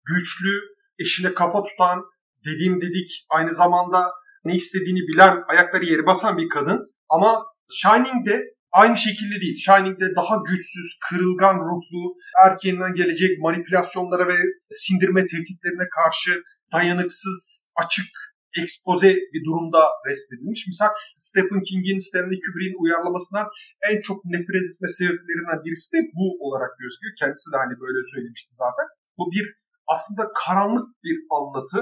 güçlü, 0.06 0.62
eşine 1.00 1.34
kafa 1.34 1.64
tutan, 1.64 2.04
dediğim 2.46 2.82
dedik 2.82 3.26
aynı 3.30 3.54
zamanda 3.54 4.12
ne 4.46 4.56
istediğini 4.56 5.00
bilen, 5.00 5.44
ayakları 5.48 5.86
yeri 5.86 6.06
basan 6.06 6.38
bir 6.38 6.50
kadın. 6.50 6.96
Ama 7.10 7.46
Shining'de 7.72 8.44
aynı 8.72 8.98
şekilde 8.98 9.42
değil. 9.42 9.58
Shining'de 9.66 10.16
daha 10.16 10.36
güçsüz, 10.50 11.00
kırılgan 11.10 11.56
ruhlu, 11.56 12.16
erkeğinden 12.46 12.94
gelecek 12.94 13.40
manipülasyonlara 13.40 14.28
ve 14.28 14.38
sindirme 14.70 15.22
tehditlerine 15.28 15.88
karşı 15.98 16.44
dayanıksız, 16.72 17.70
açık, 17.84 18.08
ekspoze 18.62 19.12
bir 19.34 19.42
durumda 19.48 19.82
resmedilmiş. 20.08 20.68
Misal 20.68 20.90
Stephen 21.16 21.62
King'in 21.68 22.00
Stanley 22.08 22.40
Kubrick'in 22.44 22.84
uyarlamasından 22.84 23.48
en 23.90 24.02
çok 24.08 24.18
nefret 24.26 24.64
etme 24.70 24.88
sebeplerinden 24.98 25.60
birisi 25.66 25.88
de 25.94 26.00
bu 26.18 26.26
olarak 26.46 26.72
gözüküyor. 26.82 27.14
Kendisi 27.22 27.48
de 27.54 27.58
hani 27.64 27.76
böyle 27.84 28.00
söylemişti 28.14 28.52
zaten. 28.64 28.88
Bu 29.18 29.24
bir 29.36 29.46
aslında 29.94 30.24
karanlık 30.42 30.88
bir 31.06 31.18
anlatı. 31.38 31.80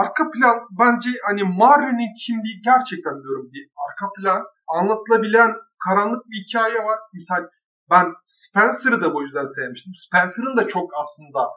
Arka 0.00 0.30
plan 0.30 0.56
bence 0.80 1.10
hani 1.28 1.42
Marley'nin 1.44 2.12
kimliği 2.26 2.62
gerçekten 2.64 3.22
diyorum 3.22 3.50
bir 3.54 3.64
arka 3.86 4.06
plan 4.16 4.42
anlatılabilen 4.68 5.52
karanlık 5.84 6.22
bir 6.30 6.36
hikaye 6.36 6.78
var. 6.84 6.98
Misal 7.14 7.42
ben 7.90 8.06
Spencer'ı 8.24 9.02
da 9.02 9.14
bu 9.14 9.22
yüzden 9.22 9.44
sevmiştim. 9.44 9.92
Spencer'ın 9.94 10.56
da 10.56 10.66
çok 10.66 10.90
aslında 11.00 11.48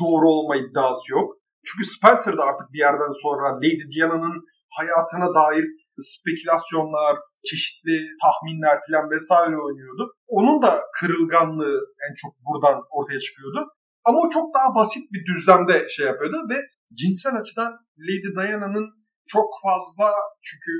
doğru 0.00 0.26
olma 0.28 0.56
iddiası 0.56 1.12
yok. 1.12 1.36
Çünkü 1.66 1.84
Spencer 1.84 2.38
da 2.38 2.42
artık 2.44 2.72
bir 2.72 2.78
yerden 2.78 3.12
sonra 3.22 3.56
Lady 3.56 3.84
Diana'nın 3.92 4.44
hayatına 4.78 5.34
dair 5.34 5.64
spekülasyonlar, 6.00 7.16
çeşitli 7.44 7.96
tahminler 8.22 8.78
falan 8.86 9.10
vesaire 9.10 9.56
oynuyordu. 9.56 10.14
Onun 10.28 10.62
da 10.62 10.82
kırılganlığı 11.00 11.80
en 12.10 12.14
çok 12.14 12.32
buradan 12.46 12.82
ortaya 12.90 13.20
çıkıyordu. 13.20 13.68
Ama 14.04 14.18
o 14.18 14.30
çok 14.30 14.54
daha 14.54 14.74
basit 14.74 15.12
bir 15.12 15.26
düzlemde 15.26 15.88
şey 15.88 16.06
yapıyordu 16.06 16.36
ve 16.50 16.56
cinsel 16.98 17.34
açıdan 17.40 17.72
Lady 17.98 18.30
Diana'nın 18.36 18.86
çok 19.26 19.48
fazla 19.62 20.12
çünkü 20.42 20.72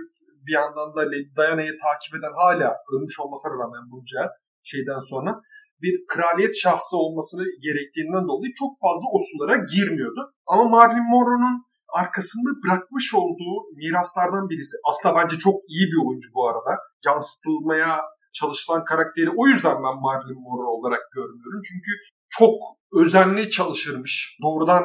bir 0.47 0.53
yandan 0.53 0.97
da 0.97 1.01
Lady 1.01 1.31
Diana'yı 1.37 1.75
takip 1.85 2.15
eden 2.19 2.35
hala 2.43 2.77
ölmüş 2.93 3.21
olmasına 3.21 3.53
rağmen 3.53 3.91
bunca 3.93 4.31
şeyden 4.63 5.01
sonra 5.11 5.41
bir 5.83 5.95
kraliyet 6.13 6.55
şahsı 6.63 6.97
olmasını 6.97 7.45
gerektiğinden 7.67 8.25
dolayı 8.29 8.53
çok 8.63 8.73
fazla 8.85 9.07
o 9.15 9.19
sulara 9.29 9.57
girmiyordu. 9.75 10.33
Ama 10.47 10.65
Marilyn 10.65 11.11
Monroe'nun 11.11 11.57
arkasında 12.01 12.51
bırakmış 12.63 13.15
olduğu 13.15 13.55
miraslardan 13.77 14.49
birisi. 14.51 14.77
Aslında 14.89 15.17
bence 15.19 15.39
çok 15.39 15.57
iyi 15.69 15.87
bir 15.93 16.01
oyuncu 16.07 16.29
bu 16.35 16.49
arada. 16.49 16.73
Yansıtılmaya 17.07 18.01
çalışılan 18.33 18.85
karakteri 18.85 19.31
o 19.37 19.47
yüzden 19.47 19.77
ben 19.85 19.97
Marilyn 20.07 20.41
Monroe 20.45 20.73
olarak 20.79 21.03
görmüyorum. 21.17 21.63
Çünkü 21.69 21.91
çok 22.39 22.55
özenli 23.01 23.51
çalışırmış. 23.51 24.39
Doğrudan 24.43 24.85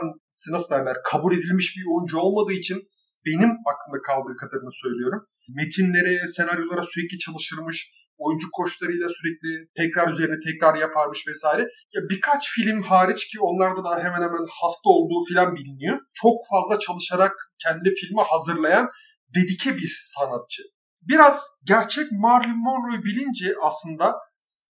nasıl 0.50 0.76
derler 0.76 0.96
kabul 1.06 1.34
edilmiş 1.34 1.76
bir 1.78 1.84
oyuncu 1.96 2.18
olmadığı 2.18 2.54
için 2.54 2.90
benim 3.26 3.50
aklımda 3.50 4.02
kaldığı 4.08 4.36
kadarını 4.36 4.72
söylüyorum. 4.72 5.26
Metinlere, 5.50 6.28
senaryolara 6.28 6.84
sürekli 6.84 7.18
çalışırmış 7.18 7.92
oyuncu 8.18 8.48
koçlarıyla 8.54 9.08
sürekli 9.10 9.68
tekrar 9.76 10.12
üzerine 10.12 10.40
tekrar 10.46 10.76
yaparmış 10.76 11.28
vesaire. 11.28 11.62
Ya 11.96 12.02
birkaç 12.10 12.50
film 12.50 12.82
hariç 12.82 13.28
ki 13.28 13.40
onlarda 13.40 13.84
da 13.84 14.00
hemen 14.00 14.22
hemen 14.22 14.46
hasta 14.62 14.90
olduğu 14.90 15.26
filan 15.28 15.56
biliniyor. 15.56 16.00
Çok 16.14 16.36
fazla 16.52 16.80
çalışarak 16.80 17.34
kendi 17.64 17.94
filmi 18.00 18.22
hazırlayan 18.22 18.90
dedike 19.36 19.78
bir 19.78 19.92
sanatçı. 20.16 20.64
Biraz 21.02 21.48
gerçek 21.64 22.12
Marilyn 22.12 22.64
Monroe'yu 22.64 23.04
bilince 23.04 23.56
aslında 23.62 24.16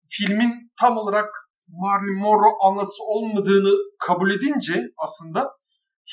filmin 0.09 0.73
tam 0.81 0.97
olarak 0.97 1.29
Marilyn 1.73 2.19
Monroe 2.19 2.57
anlatısı 2.63 3.03
olmadığını 3.03 3.73
kabul 3.99 4.31
edince 4.31 4.83
aslında 4.99 5.51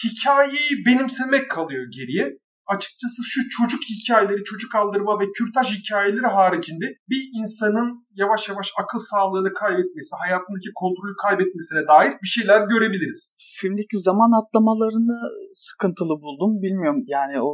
hikayeyi 0.03 0.85
benimsemek 0.85 1.51
kalıyor 1.51 1.85
geriye. 1.97 2.37
açıkçası 2.67 3.21
şu 3.23 3.41
çocuk 3.49 3.81
hikayeleri, 3.83 4.43
çocuk 4.43 4.75
aldırma 4.75 5.19
ve 5.19 5.25
kürtaj 5.37 5.79
hikayeleri 5.79 6.27
haricinde 6.27 6.85
bir 7.09 7.21
insanın 7.39 8.07
yavaş 8.15 8.49
yavaş 8.49 8.71
akıl 8.81 8.99
sağlığını 8.99 9.53
kaybetmesi, 9.53 10.15
hayatındaki 10.23 10.69
kontrolü 10.75 11.15
kaybetmesine 11.23 11.87
dair 11.87 12.13
bir 12.23 12.27
şeyler 12.27 12.61
görebiliriz. 12.67 13.37
Filmdeki 13.59 13.99
zaman 13.99 14.31
atlamalarını 14.41 15.17
sıkıntılı 15.53 16.21
buldum. 16.23 16.61
Bilmiyorum 16.61 17.03
yani 17.07 17.41
o 17.41 17.49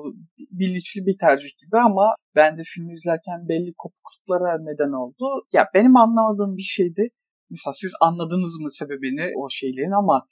bilinçli 0.60 1.06
bir 1.06 1.18
tercih 1.18 1.52
gibi 1.62 1.78
ama 1.88 2.16
ben 2.36 2.58
de 2.58 2.62
film 2.66 2.90
izlerken 2.90 3.40
belli 3.50 3.74
kopukluklara 3.78 4.58
neden 4.70 4.92
oldu. 5.02 5.26
Ya 5.54 5.68
benim 5.74 5.96
anlamadığım 5.98 6.58
bir 6.58 6.70
şeydi. 6.78 7.10
Mesela 7.54 7.74
siz 7.74 7.94
anladınız 8.02 8.60
mı 8.60 8.72
sebebini 8.72 9.26
o 9.38 9.50
şeylerin 9.50 10.00
ama 10.02 10.28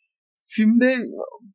filmde 0.55 0.89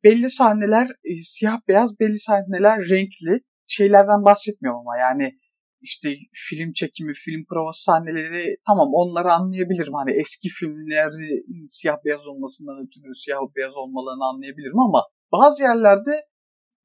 belli 0.03 0.29
sahneler 0.29 0.87
e, 0.87 1.11
siyah 1.21 1.59
beyaz, 1.67 1.99
belli 1.99 2.17
sahneler 2.17 2.77
renkli. 2.89 3.41
Şeylerden 3.69 4.25
bahsetmiyorum 4.25 4.79
ama 4.79 4.97
yani 4.97 5.37
işte 5.81 6.09
film 6.33 6.73
çekimi, 6.73 7.13
film 7.13 7.45
provası 7.49 7.83
sahneleri 7.83 8.55
tamam 8.67 8.89
onları 8.93 9.31
anlayabilirim. 9.31 9.93
Hani 9.93 10.11
eski 10.21 10.49
filmleri 10.49 11.43
siyah 11.69 11.97
beyaz 12.05 12.27
olmasından 12.27 12.77
ötürü 12.83 13.15
siyah 13.15 13.39
beyaz 13.55 13.77
olmalarını 13.77 14.25
anlayabilirim 14.25 14.79
ama 14.79 15.03
bazı 15.31 15.63
yerlerde 15.63 16.13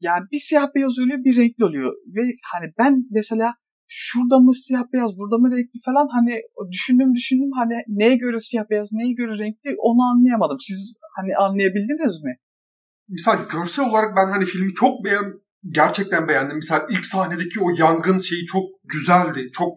yani 0.00 0.24
bir 0.32 0.38
siyah 0.38 0.66
beyaz 0.74 0.98
oluyor 0.98 1.18
bir 1.24 1.36
renkli 1.36 1.64
oluyor. 1.64 1.92
Ve 2.16 2.22
hani 2.52 2.72
ben 2.78 2.94
mesela 3.10 3.54
şurada 3.94 4.38
mı 4.38 4.54
siyah 4.54 4.84
beyaz 4.92 5.18
burada 5.18 5.38
mı 5.38 5.56
renkli 5.56 5.80
falan 5.84 6.08
hani 6.16 6.34
düşündüm 6.70 7.14
düşündüm 7.14 7.50
hani 7.60 7.74
neye 7.88 8.16
göre 8.16 8.38
siyah 8.40 8.64
beyaz 8.70 8.88
neye 8.92 9.12
göre 9.12 9.38
renkli 9.38 9.70
onu 9.78 10.02
anlayamadım. 10.10 10.56
Siz 10.60 10.98
hani 11.16 11.36
anlayabildiniz 11.36 12.22
mi? 12.24 12.36
Misal 13.08 13.38
görsel 13.52 13.88
olarak 13.90 14.16
ben 14.16 14.28
hani 14.32 14.44
filmi 14.44 14.74
çok 14.74 15.04
beğen 15.04 15.28
gerçekten 15.70 16.28
beğendim. 16.28 16.56
Misal 16.56 16.80
ilk 16.90 17.06
sahnedeki 17.06 17.60
o 17.60 17.70
yangın 17.78 18.18
şeyi 18.18 18.46
çok 18.46 18.64
güzeldi. 18.84 19.50
Çok 19.52 19.72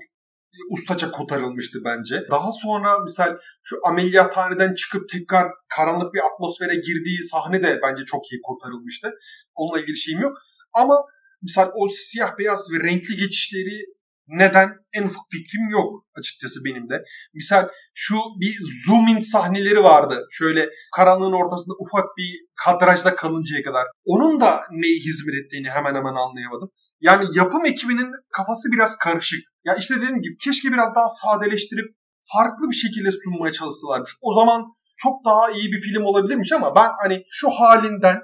ustaça 0.69 1.11
kotarılmıştı 1.11 1.79
bence. 1.85 2.23
Daha 2.31 2.51
sonra 2.51 2.99
misal 2.99 3.37
şu 3.63 3.75
ameliyathaneden 3.87 4.73
çıkıp 4.73 5.09
tekrar 5.09 5.47
karanlık 5.75 6.13
bir 6.13 6.21
atmosfere 6.25 6.75
girdiği 6.75 7.23
sahne 7.23 7.63
de 7.63 7.79
bence 7.83 8.05
çok 8.05 8.31
iyi 8.31 8.41
kotarılmıştı. 8.41 9.11
Onunla 9.55 9.81
ilgili 9.81 9.97
şeyim 9.97 10.21
yok. 10.21 10.37
Ama 10.73 10.95
misal 11.41 11.71
o 11.75 11.87
siyah 11.89 12.37
beyaz 12.37 12.71
ve 12.71 12.87
renkli 12.87 13.15
geçişleri 13.15 13.94
neden? 14.27 14.69
En 14.93 15.03
ufak 15.03 15.25
fikrim 15.31 15.69
yok 15.71 16.05
açıkçası 16.15 16.59
benim 16.65 16.89
de. 16.89 17.03
Misal 17.33 17.67
şu 17.93 18.15
bir 18.41 18.57
zoom 18.87 19.07
in 19.07 19.19
sahneleri 19.19 19.83
vardı. 19.83 20.27
Şöyle 20.31 20.69
karanlığın 20.95 21.33
ortasında 21.33 21.73
ufak 21.79 22.05
bir 22.17 22.31
kadrajda 22.65 23.15
kalıncaya 23.15 23.63
kadar. 23.63 23.87
Onun 24.05 24.39
da 24.39 24.61
neyi 24.71 24.99
hizmet 24.99 25.35
ettiğini 25.35 25.69
hemen 25.69 25.95
hemen 25.95 26.13
anlayamadım. 26.13 26.69
Yani 27.01 27.25
yapım 27.33 27.65
ekibinin 27.65 28.11
kafası 28.31 28.69
biraz 28.71 28.97
karışık. 28.97 29.39
Ya 29.65 29.75
işte 29.75 29.95
dediğim 29.95 30.21
gibi 30.21 30.37
keşke 30.37 30.73
biraz 30.73 30.95
daha 30.95 31.09
sadeleştirip 31.09 31.85
farklı 32.33 32.69
bir 32.69 32.75
şekilde 32.75 33.11
sunmaya 33.11 33.53
çalışsalarmış. 33.53 34.11
O 34.21 34.33
zaman 34.33 34.65
çok 34.97 35.25
daha 35.25 35.51
iyi 35.51 35.71
bir 35.71 35.81
film 35.81 36.05
olabilirmiş 36.05 36.51
ama 36.51 36.75
ben 36.75 36.89
hani 37.01 37.23
şu 37.29 37.49
halinden 37.49 38.19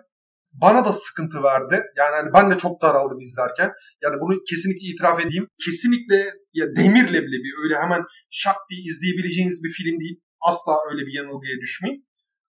bana 0.61 0.85
da 0.85 0.91
sıkıntı 0.91 1.43
verdi. 1.43 1.83
Yani 1.97 2.15
hani 2.15 2.33
ben 2.33 2.51
de 2.51 2.57
çok 2.57 2.81
daraldım 2.81 3.19
izlerken. 3.19 3.71
Yani 4.03 4.15
bunu 4.21 4.43
kesinlikle 4.49 4.87
itiraf 4.87 5.25
edeyim. 5.25 5.47
Kesinlikle 5.65 6.17
ya 6.53 6.65
demirle 6.77 7.19
bile 7.25 7.37
bir 7.45 7.53
öyle 7.63 7.75
hemen 7.83 8.01
şak 8.29 8.57
diye 8.69 8.81
izleyebileceğiniz 8.81 9.63
bir 9.63 9.69
film 9.69 9.99
değil. 9.99 10.19
Asla 10.41 10.73
öyle 10.91 11.01
bir 11.07 11.13
yanılgıya 11.13 11.57
düşmeyin. 11.61 12.07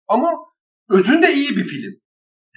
Ama 0.07 0.29
özünde 0.89 1.33
iyi 1.33 1.49
bir 1.57 1.63
film 1.63 1.93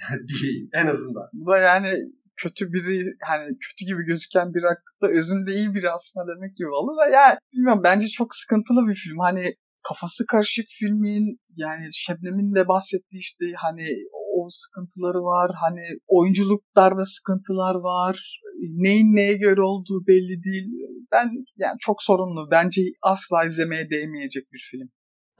diyeyim 0.27 0.69
en 0.73 0.87
azından. 0.87 1.27
Bu 1.33 1.51
da 1.51 1.57
yani 1.57 1.91
kötü 2.37 2.73
biri 2.73 3.03
hani 3.29 3.47
kötü 3.47 3.85
gibi 3.85 4.03
gözüken 4.05 4.53
bir 4.53 4.63
hakkında 4.63 5.19
özünde 5.19 5.51
iyi 5.53 5.73
biri 5.73 5.89
aslında 5.91 6.35
demek 6.35 6.57
gibi 6.57 6.69
olur 6.69 6.97
da 6.97 7.07
ya 7.17 7.37
bilmiyorum 7.53 7.81
bence 7.83 8.07
çok 8.07 8.35
sıkıntılı 8.35 8.87
bir 8.89 8.95
film. 8.95 9.19
Hani 9.19 9.55
kafası 9.87 10.25
karışık 10.25 10.65
filmin 10.69 11.39
yani 11.55 11.89
Şebnem'in 11.93 12.55
de 12.55 12.67
bahsettiği 12.67 13.19
işte 13.19 13.45
hani 13.55 13.87
o 14.37 14.39
sıkıntıları 14.49 15.21
var. 15.33 15.51
Hani 15.63 15.83
oyunculuklarda 16.07 17.05
sıkıntılar 17.05 17.75
var. 17.75 18.41
Neyin 18.85 19.15
neye 19.15 19.37
göre 19.37 19.61
olduğu 19.61 20.07
belli 20.07 20.43
değil. 20.43 20.67
Ben 21.11 21.27
yani 21.57 21.77
çok 21.79 22.03
sorunlu. 22.03 22.47
Bence 22.51 22.81
asla 23.01 23.45
izlemeye 23.45 23.89
değmeyecek 23.89 24.45
bir 24.53 24.63
film. 24.71 24.89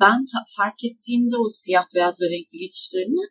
Ben 0.02 0.26
fark 0.58 0.80
ettiğimde 0.84 1.38
o 1.38 1.48
siyah 1.50 1.86
beyaz 1.96 2.16
ve 2.22 2.26
renkli 2.26 2.58
geçişlerini 2.58 3.26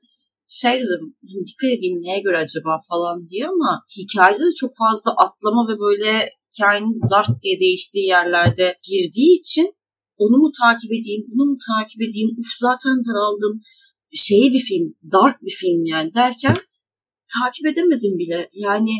şey 0.49 0.75
dedim 0.83 1.05
hani 1.23 1.47
dikkat 1.49 1.71
edeyim 1.75 1.99
neye 2.05 2.21
göre 2.27 2.39
acaba 2.45 2.73
falan 2.91 3.29
diye 3.29 3.45
ama 3.55 3.71
hikayede 3.99 4.45
de 4.49 4.55
çok 4.61 4.73
fazla 4.83 5.11
atlama 5.25 5.63
ve 5.71 5.75
böyle 5.87 6.31
hikayenin 6.53 7.09
zart 7.11 7.43
diye 7.43 7.61
değiştiği 7.61 8.07
yerlerde 8.07 8.67
girdiği 8.89 9.41
için 9.41 9.69
onu 10.17 10.37
mu 10.43 10.51
takip 10.63 10.93
edeyim, 10.99 11.25
bunu 11.31 11.45
mu 11.51 11.57
takip 11.71 12.01
edeyim, 12.07 12.31
uf 12.41 12.51
zaten 12.67 12.97
daraldım, 13.07 13.55
şey 14.19 14.53
bir 14.53 14.59
film, 14.59 14.95
dark 15.13 15.43
bir 15.43 15.57
film 15.61 15.85
yani 15.85 16.15
derken 16.15 16.57
takip 17.41 17.67
edemedim 17.67 18.19
bile. 18.19 18.51
Yani 18.53 18.95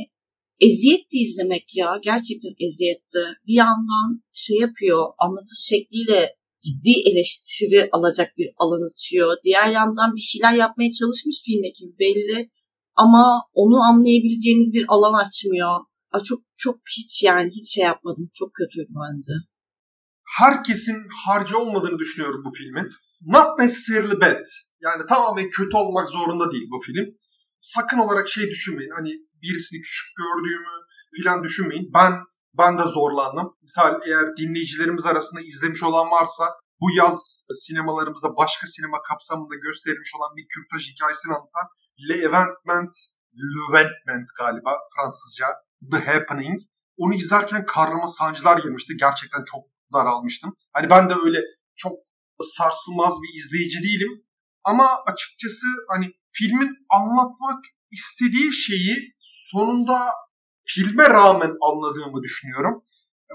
eziyetti 0.61 1.17
izlemek 1.19 1.77
ya. 1.77 2.01
Gerçekten 2.03 2.55
eziyetti. 2.61 3.23
Bir 3.47 3.55
yandan 3.55 4.23
şey 4.35 4.57
yapıyor, 4.59 5.05
anlatış 5.19 5.59
şekliyle 5.69 6.37
ciddi 6.65 6.95
eleştiri 7.11 7.89
alacak 7.93 8.39
bir 8.39 8.51
alan 8.57 8.87
açıyor. 8.87 9.37
Diğer 9.45 9.71
yandan 9.71 10.15
bir 10.17 10.21
şeyler 10.21 10.53
yapmaya 10.53 10.91
çalışmış 10.91 11.37
film 11.45 11.65
ekibi 11.65 11.99
belli. 11.99 12.51
Ama 12.95 13.43
onu 13.53 13.77
anlayabileceğiniz 13.83 14.73
bir 14.73 14.85
alan 14.89 15.25
açmıyor. 15.25 15.81
Aa, 16.13 16.23
çok 16.23 16.41
çok 16.57 16.77
hiç 16.99 17.23
yani 17.23 17.51
hiç 17.51 17.75
şey 17.75 17.85
yapmadım. 17.85 18.31
Çok 18.35 18.55
kötüydü 18.55 18.93
bence. 19.05 19.33
Herkesin 20.39 20.97
harcı 21.27 21.59
olmadığını 21.59 21.99
düşünüyorum 21.99 22.43
bu 22.47 22.51
filmin. 22.51 22.91
Not 23.27 23.59
necessarily 23.59 24.21
bad. 24.21 24.45
Yani 24.85 25.03
tamamen 25.09 25.51
kötü 25.51 25.77
olmak 25.77 26.09
zorunda 26.09 26.53
değil 26.53 26.69
bu 26.73 26.81
film. 26.87 27.07
Sakın 27.61 27.99
olarak 27.99 28.29
şey 28.29 28.45
düşünmeyin. 28.51 28.91
Hani 28.99 29.11
birisini 29.43 29.81
küçük 29.81 30.09
gördüğümü 30.17 30.75
filan 31.17 31.43
düşünmeyin. 31.43 31.91
Ben 31.95 32.13
ben 32.59 32.79
de 32.79 32.83
zorlandım. 32.83 33.57
Misal 33.63 34.01
eğer 34.07 34.37
dinleyicilerimiz 34.37 35.07
arasında 35.07 35.41
izlemiş 35.41 35.83
olan 35.83 36.11
varsa 36.11 36.45
bu 36.81 36.87
yaz 36.97 37.47
sinemalarımızda 37.55 38.37
başka 38.37 38.67
sinema 38.67 39.03
kapsamında 39.03 39.55
gösterilmiş 39.55 40.13
olan 40.17 40.37
bir 40.37 40.47
kürtaj 40.49 40.93
hikayesini 40.93 41.33
anlatan 41.33 41.67
Le 42.09 42.15
Eventement, 42.15 42.95
L'Eventement 43.35 44.29
galiba 44.39 44.79
Fransızca, 44.95 45.47
The 45.93 45.99
Happening. 45.99 46.61
Onu 46.97 47.15
izlerken 47.15 47.67
karnıma 47.67 48.09
sancılar 48.09 48.59
girmişti. 48.59 48.97
Gerçekten 48.97 49.45
çok 49.45 49.63
daralmıştım. 49.93 50.57
Hani 50.73 50.91
ben 50.91 51.11
de 51.11 51.15
öyle 51.25 51.41
çok 51.77 51.93
sarsılmaz 52.43 53.15
bir 53.23 53.39
izleyici 53.39 53.83
değilim. 53.83 54.24
Ama 54.65 54.89
açıkçası 55.07 55.67
hani 55.89 56.13
filmin 56.33 56.71
anlatmak 56.91 57.65
istediği 57.91 58.53
şeyi 58.53 59.15
sonunda 59.21 59.99
filme 60.65 61.11
rağmen 61.11 61.53
anladığımı 61.69 62.23
düşünüyorum. 62.23 62.85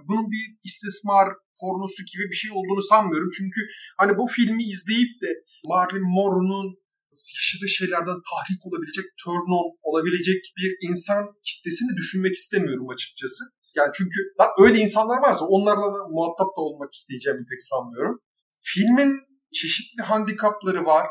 Bunun 0.07 0.31
bir 0.31 0.57
istismar 0.63 1.27
pornosu 1.59 2.03
gibi 2.11 2.23
bir 2.31 2.35
şey 2.35 2.51
olduğunu 2.51 2.81
sanmıyorum. 2.81 3.29
Çünkü 3.37 3.61
hani 3.97 4.17
bu 4.17 4.27
filmi 4.27 4.63
izleyip 4.63 5.21
de 5.21 5.27
Marilyn 5.67 6.09
Monroe'nun 6.15 6.67
yaşadığı 7.11 7.69
şeylerden 7.69 8.19
tahrik 8.29 8.65
olabilecek, 8.67 9.05
turn 9.23 9.51
on 9.57 9.67
olabilecek 9.81 10.53
bir 10.57 10.89
insan 10.89 11.23
kitlesini 11.43 11.97
düşünmek 11.97 12.35
istemiyorum 12.35 12.89
açıkçası. 12.89 13.43
Yani 13.75 13.91
çünkü 13.97 14.19
öyle 14.59 14.79
insanlar 14.79 15.17
varsa 15.17 15.45
onlarla 15.45 15.87
da 15.95 16.07
muhatap 16.11 16.49
da 16.57 16.61
olmak 16.61 16.93
isteyeceğimi 16.93 17.45
pek 17.51 17.63
sanmıyorum. 17.63 18.21
Filmin 18.61 19.11
çeşitli 19.53 20.03
handikapları 20.03 20.85
var 20.85 21.07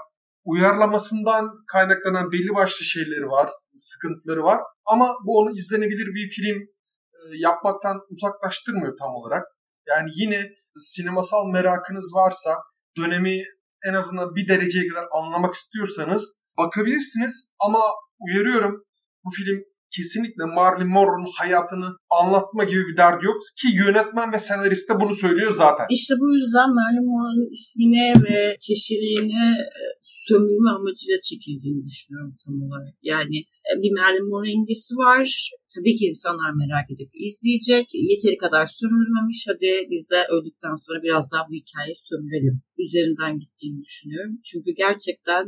uyarlamasından 0.50 1.44
kaynaklanan 1.72 2.32
belli 2.32 2.54
başlı 2.54 2.84
şeyleri 2.84 3.26
var, 3.26 3.50
sıkıntıları 3.72 4.42
var. 4.42 4.60
Ama 4.86 5.14
bu 5.26 5.38
onu 5.38 5.50
izlenebilir 5.50 6.06
bir 6.14 6.28
film 6.28 6.58
e, 6.62 7.20
yapmaktan 7.36 7.96
uzaklaştırmıyor 8.10 8.96
tam 8.98 9.14
olarak. 9.14 9.44
Yani 9.88 10.10
yine 10.14 10.40
sinemasal 10.76 11.46
merakınız 11.46 12.14
varsa, 12.14 12.56
dönemi 12.96 13.42
en 13.88 13.94
azından 13.94 14.34
bir 14.34 14.48
dereceye 14.48 14.88
kadar 14.88 15.06
anlamak 15.12 15.54
istiyorsanız 15.54 16.24
bakabilirsiniz. 16.58 17.50
Ama 17.60 17.80
uyarıyorum 18.20 18.84
bu 19.24 19.30
film 19.30 19.58
kesinlikle 19.96 20.44
Marilyn 20.56 20.92
Monroe'nun 20.94 21.32
hayatını 21.40 21.88
anlatma 22.20 22.64
gibi 22.64 22.82
bir 22.88 22.96
derdi 22.96 23.24
yok 23.24 23.38
ki 23.60 23.68
yönetmen 23.84 24.32
ve 24.32 24.38
senarist 24.38 24.90
de 24.90 24.94
bunu 25.00 25.14
söylüyor 25.14 25.52
zaten. 25.54 25.86
İşte 25.90 26.14
bu 26.20 26.26
yüzden 26.36 26.68
Marilyn 26.78 27.08
Monroe'nun 27.12 27.50
ismine 27.58 28.06
ve 28.24 28.56
kişiliğine 28.66 29.46
e, 29.80 29.82
sömürme 30.28 30.70
amacıyla 30.78 31.18
çekildiğini 31.28 31.82
düşünüyorum 31.88 32.34
tam 32.42 32.54
olarak. 32.66 32.94
Yani 33.02 33.38
e, 33.68 33.72
bir 33.82 33.92
Marilyn 33.98 34.28
Monroe 34.30 34.50
imgesi 34.58 34.94
var. 34.94 35.26
Tabii 35.74 35.94
ki 35.98 36.04
insanlar 36.12 36.50
merak 36.62 36.86
edip 36.94 37.10
izleyecek. 37.26 37.86
Yeteri 38.10 38.36
kadar 38.44 38.66
sömürülmemiş. 38.78 39.40
Hadi 39.50 39.70
biz 39.92 40.10
de 40.12 40.18
öldükten 40.34 40.76
sonra 40.84 40.98
biraz 41.06 41.24
daha 41.32 41.42
bu 41.48 41.52
hikayeyi 41.62 41.98
sömürelim. 42.08 42.56
Üzerinden 42.82 43.38
gittiğini 43.42 43.80
düşünüyorum. 43.86 44.34
Çünkü 44.48 44.70
gerçekten 44.84 45.44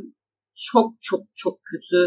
çok 0.55 0.87
çok 1.01 1.21
çok 1.35 1.55
kötü 1.71 1.99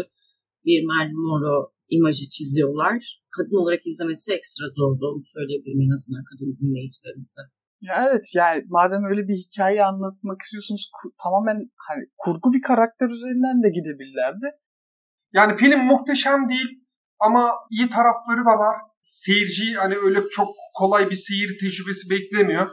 bir 0.65 0.79
Marilyn 0.89 1.21
Monroe 1.27 1.74
imajı 1.89 2.25
çiziyorlar. 2.35 3.21
Kadın 3.35 3.55
olarak 3.61 3.81
izlemesi 3.85 4.33
ekstra 4.33 4.67
zordu 4.79 5.03
onu 5.11 5.21
söyleyebilirim 5.35 5.81
en 5.87 5.93
azından 5.97 6.23
kadın 6.29 6.51
dinleyicilerimize. 6.61 7.41
Ya 7.81 7.95
evet 8.09 8.25
yani 8.35 8.63
madem 8.67 9.03
öyle 9.11 9.27
bir 9.27 9.37
hikaye 9.43 9.83
anlatmak 9.85 10.41
istiyorsunuz 10.41 10.83
ku- 10.97 11.13
tamamen 11.23 11.57
hani 11.87 12.03
kurgu 12.17 12.53
bir 12.53 12.61
karakter 12.61 13.07
üzerinden 13.15 13.57
de 13.63 13.69
gidebilirlerdi. 13.77 14.47
Yani 15.33 15.55
film 15.55 15.79
muhteşem 15.79 16.49
değil 16.49 16.69
ama 17.19 17.51
iyi 17.71 17.89
tarafları 17.89 18.45
da 18.49 18.53
var. 18.65 18.77
Seyirci 19.01 19.73
hani 19.73 19.95
öyle 20.05 20.19
çok 20.31 20.47
kolay 20.79 21.09
bir 21.09 21.15
seyir 21.15 21.57
tecrübesi 21.61 22.09
beklemiyor. 22.09 22.67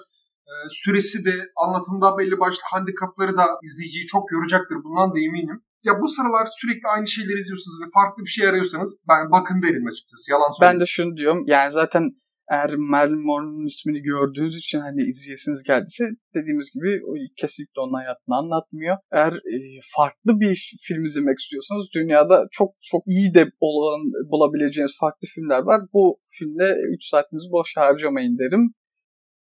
Ee, 0.48 0.52
süresi 0.70 1.24
de 1.24 1.34
anlatımda 1.56 2.18
belli 2.18 2.40
başlı 2.40 2.62
handikapları 2.72 3.36
da 3.36 3.46
izleyiciyi 3.62 4.06
çok 4.06 4.32
yoracaktır. 4.32 4.76
Bundan 4.84 5.14
da 5.14 5.20
eminim. 5.20 5.64
Ya 5.84 5.92
bu 6.00 6.08
sıralar 6.08 6.46
sürekli 6.60 6.86
aynı 6.94 7.08
şeyleri 7.08 7.38
izliyorsunuz 7.38 7.76
ve 7.82 7.86
farklı 7.94 8.24
bir 8.24 8.30
şey 8.30 8.48
arıyorsanız 8.48 8.96
ben 9.08 9.30
bakın 9.30 9.62
derim 9.62 9.86
açıkçası. 9.86 10.30
Yalan 10.30 10.50
Ben 10.50 10.54
söyleyeyim. 10.58 10.80
de 10.80 10.86
şunu 10.86 11.16
diyorum 11.16 11.44
yani 11.46 11.72
zaten 11.72 12.04
eğer 12.50 12.74
Marilyn 12.76 13.26
Monroe'nun 13.26 13.66
ismini 13.66 14.00
gördüğünüz 14.02 14.56
için 14.56 14.80
hani 14.80 15.02
izleyesiniz 15.02 15.62
geldiyse 15.62 16.04
dediğimiz 16.34 16.68
gibi 16.74 17.00
o 17.08 17.12
kesinlikle 17.36 17.80
onun 17.80 17.94
hayatını 17.94 18.36
anlatmıyor. 18.36 18.96
Eğer 19.12 19.32
e, 19.32 19.56
farklı 19.96 20.40
bir 20.40 20.76
film 20.86 21.04
izlemek 21.04 21.38
istiyorsanız 21.38 21.86
dünyada 21.94 22.46
çok 22.50 22.70
çok 22.90 23.02
iyi 23.06 23.34
de 23.34 23.44
olan 23.60 24.00
bulabileceğiniz 24.30 24.96
farklı 25.00 25.26
filmler 25.34 25.62
var. 25.62 25.80
Bu 25.92 26.20
filmle 26.38 26.74
3 26.94 27.04
saatinizi 27.04 27.50
boş 27.50 27.76
harcamayın 27.76 28.38
derim. 28.38 28.74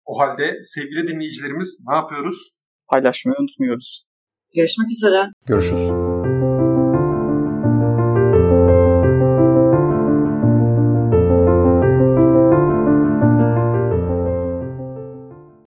O 0.04 0.18
halde 0.18 0.62
sevgili 0.62 1.06
dinleyicilerimiz 1.06 1.78
ne 1.88 1.94
yapıyoruz? 1.94 2.38
Paylaşmayı 2.88 3.36
unutmuyoruz. 3.40 4.06
Görüşmek 4.54 4.90
üzere. 4.90 5.30
Görüşürüz. 5.46 6.15